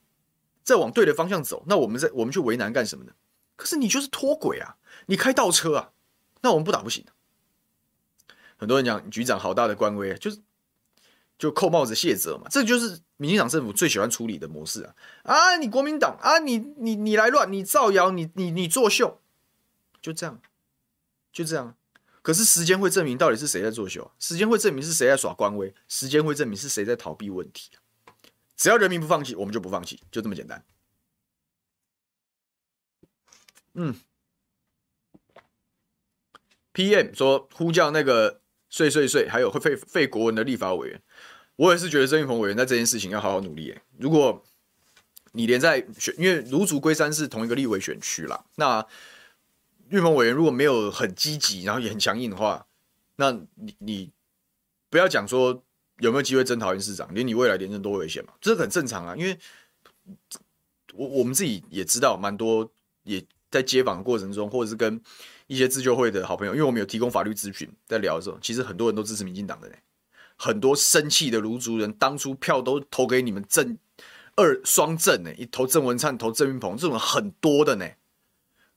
[0.63, 1.63] 在往对的方向走。
[1.67, 3.11] 那我们在我们去为难干什么呢？
[3.55, 5.91] 可是你就是脱轨啊，你开倒车啊，
[6.41, 7.05] 那我们不打不行。
[8.57, 10.39] 很多人讲局长好大的官威啊，就是。
[11.41, 14.93] 就扣帽子卸责嘛，这就是民进党政府最喜欢处理的模式啊！
[15.23, 19.19] 啊，你国民党啊，你你你来乱，你造谣，你你你作秀，
[19.99, 20.39] 就这样，
[21.33, 21.75] 就这样。
[22.21, 27.71] 可是时间会证明到底是谁在作秀，时间会证明是谁在耍官威，时间会证明是谁在逃避问题。
[28.55, 30.63] 只要人民不放弃，我们就不放弃，就这么简单。
[33.73, 33.95] 嗯
[36.71, 41.01] ，PM 说呼叫那个睡睡睡，还有会废废国文的立法委员。
[41.61, 43.69] 我也是觉得郑运鹏委员在这件事情要好好努力。
[43.69, 44.43] 哎，如果
[45.33, 48.83] 你连在选，因为芦竹龟山是同一个立委选区啦，那
[49.89, 52.65] 运鹏委员如果没有很积极，然后也很强硬的话，
[53.17, 54.11] 那你你
[54.89, 55.63] 不要讲说
[55.99, 59.15] 有没有机会争桃园市长，连你未来连任都危险嘛，这很正常啊。
[59.15, 59.37] 因为
[60.95, 62.67] 我我们自己也知道，蛮多
[63.03, 64.99] 也在街访过程中，或者是跟
[65.45, 69.71] 一些自救会的好朋友，因为我们有提供法律咨询，在聊的时候，其实很多人都支持民进党的。
[70.43, 73.77] 很多生气的卢竹人，当初票都投给你们郑
[74.35, 77.87] 二双郑呢，一投郑文灿，投郑运鹏，这种很多的呢。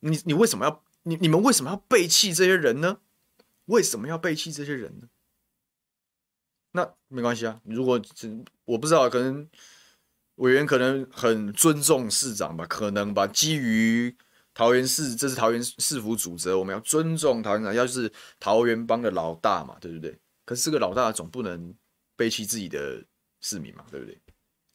[0.00, 2.98] 你你为什么要你你们为什么要背弃这些人呢？
[3.64, 5.08] 为什么要背弃这些人呢？
[6.72, 7.98] 那没关系啊，如果
[8.66, 9.48] 我不知道，可能
[10.34, 13.26] 委员可能很尊重市长吧，可能吧。
[13.26, 14.14] 基于
[14.52, 20.18] 桃园市，这是桃园市府主责，我们要尊重桃园，要是桃园帮的老大嘛，对不对？
[20.44, 21.74] 可是这个老大总不能
[22.16, 23.02] 背弃自己的
[23.40, 24.18] 市民嘛，对不对？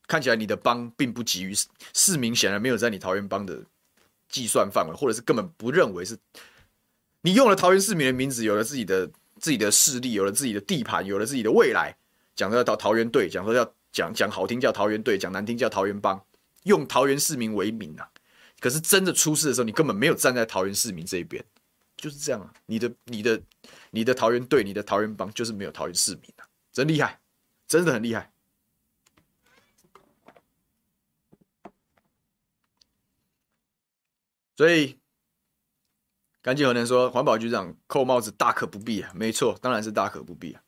[0.07, 1.53] 看起来你的帮并不急于
[1.93, 3.63] 市民，显然没有在你桃园帮的
[4.27, 6.17] 计算范围，或者是根本不认为是。
[7.21, 11.95] 你用了桃园市民的名字，有了自己的自己的势力，有了自己的地盘，有了自己的未来，
[12.35, 16.19] 讲说叫桃园队，讲说要讲讲好听叫桃园队，讲难听叫桃园帮，
[16.63, 18.09] 用桃园市民为名啊。
[18.59, 21.43] 可是真的出事的时候，你根本没有站在桃园市民这一边。
[21.95, 23.41] 就是这样啊，你的、你的、
[23.91, 27.19] 你的桃园队、你的桃园帮，就是没有桃园市民啊，真厉害，
[27.67, 28.31] 真的很厉害。
[34.55, 34.99] 所以，
[36.41, 40.61] 干净和能说，环保局长扣帽子大可不必啊，没错，当然是大可不必啊。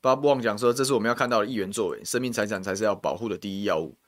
[0.00, 3.98] 巴布旺讲说，这是我们要看到的议员作为，生命财产才是要保护的第一要务。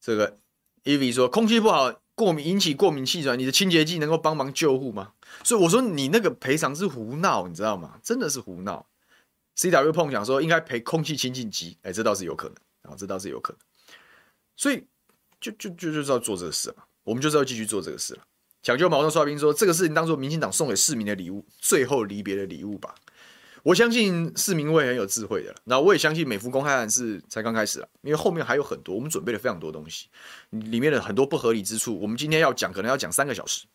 [0.00, 0.40] 这个
[0.82, 2.00] 伊维说，空气不好。
[2.18, 5.12] 过敏引起过敏气喘，你的清洁剂能够帮忙救护吗？
[5.44, 8.00] 所以我说你那个赔偿是胡闹，你知道吗？
[8.02, 8.84] 真的是胡闹。
[9.54, 13.60] C W 碰讲说应该赔空气清净机，哎，这倒是有可能啊，这倒是有可能。
[14.56, 14.84] 所以
[15.40, 18.22] 就就就就是要做这个事嘛，我们就是要继续做这个事了。
[18.64, 22.96] 抢救矛盾刷屏说这个事情当做民进党送给市民的礼物，最后离别的礼物吧。
[23.68, 30.06] 我相信市民会很有智慧的，那我也相信美孚公开案是才刚开始了，因为后面还有很多，我们准备了非常多东西，
[30.48, 33.66] 里面的很多不合理之处，我们今天要讲可能要讲三个小时，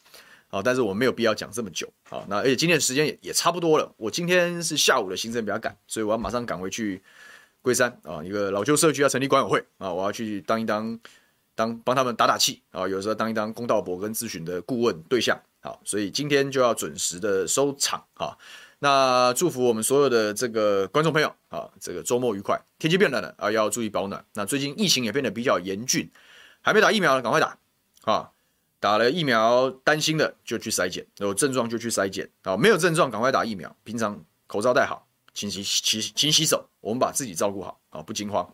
[0.48, 7.00] 好，但是我没有必要讲这么久，好，那而且今天的时间也也差不多了，我今天是下午的行程比较赶，所以我要马上赶回去
[7.62, 11.00] 龟山啊，一个老旧社区要成立管委会啊，我要去当一当
[11.54, 15.40] 当帮他们打打气啊，有时候当一当公道伯跟咨询的顾问对象。
[15.62, 18.36] 好，所以今天就要准时的收场啊。
[18.84, 22.60] 那祝福我们所有的这个观众朋友啊，这个周末愉快。
[22.78, 24.26] 天气变冷了啊，要注意保暖。
[24.34, 26.12] 那最近疫情也变得比较严峻，
[26.60, 27.58] 还没打疫苗的赶快打
[28.02, 28.30] 啊！
[28.82, 33.74] 打了疫苗担心的就去筛检，有症状就去筛检啊，没有症状赶快打疫苗。
[33.86, 38.54] 平常口罩戴好，勤洗勤勤洗手，我们把自己照顾好啊，不惊慌。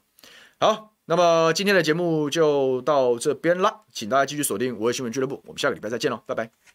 [0.60, 6.69] 好，那么今天的节目就到这边啦，请大家继续锁定五二新闻俱乐部，我们下个礼拜再见喽，拜拜。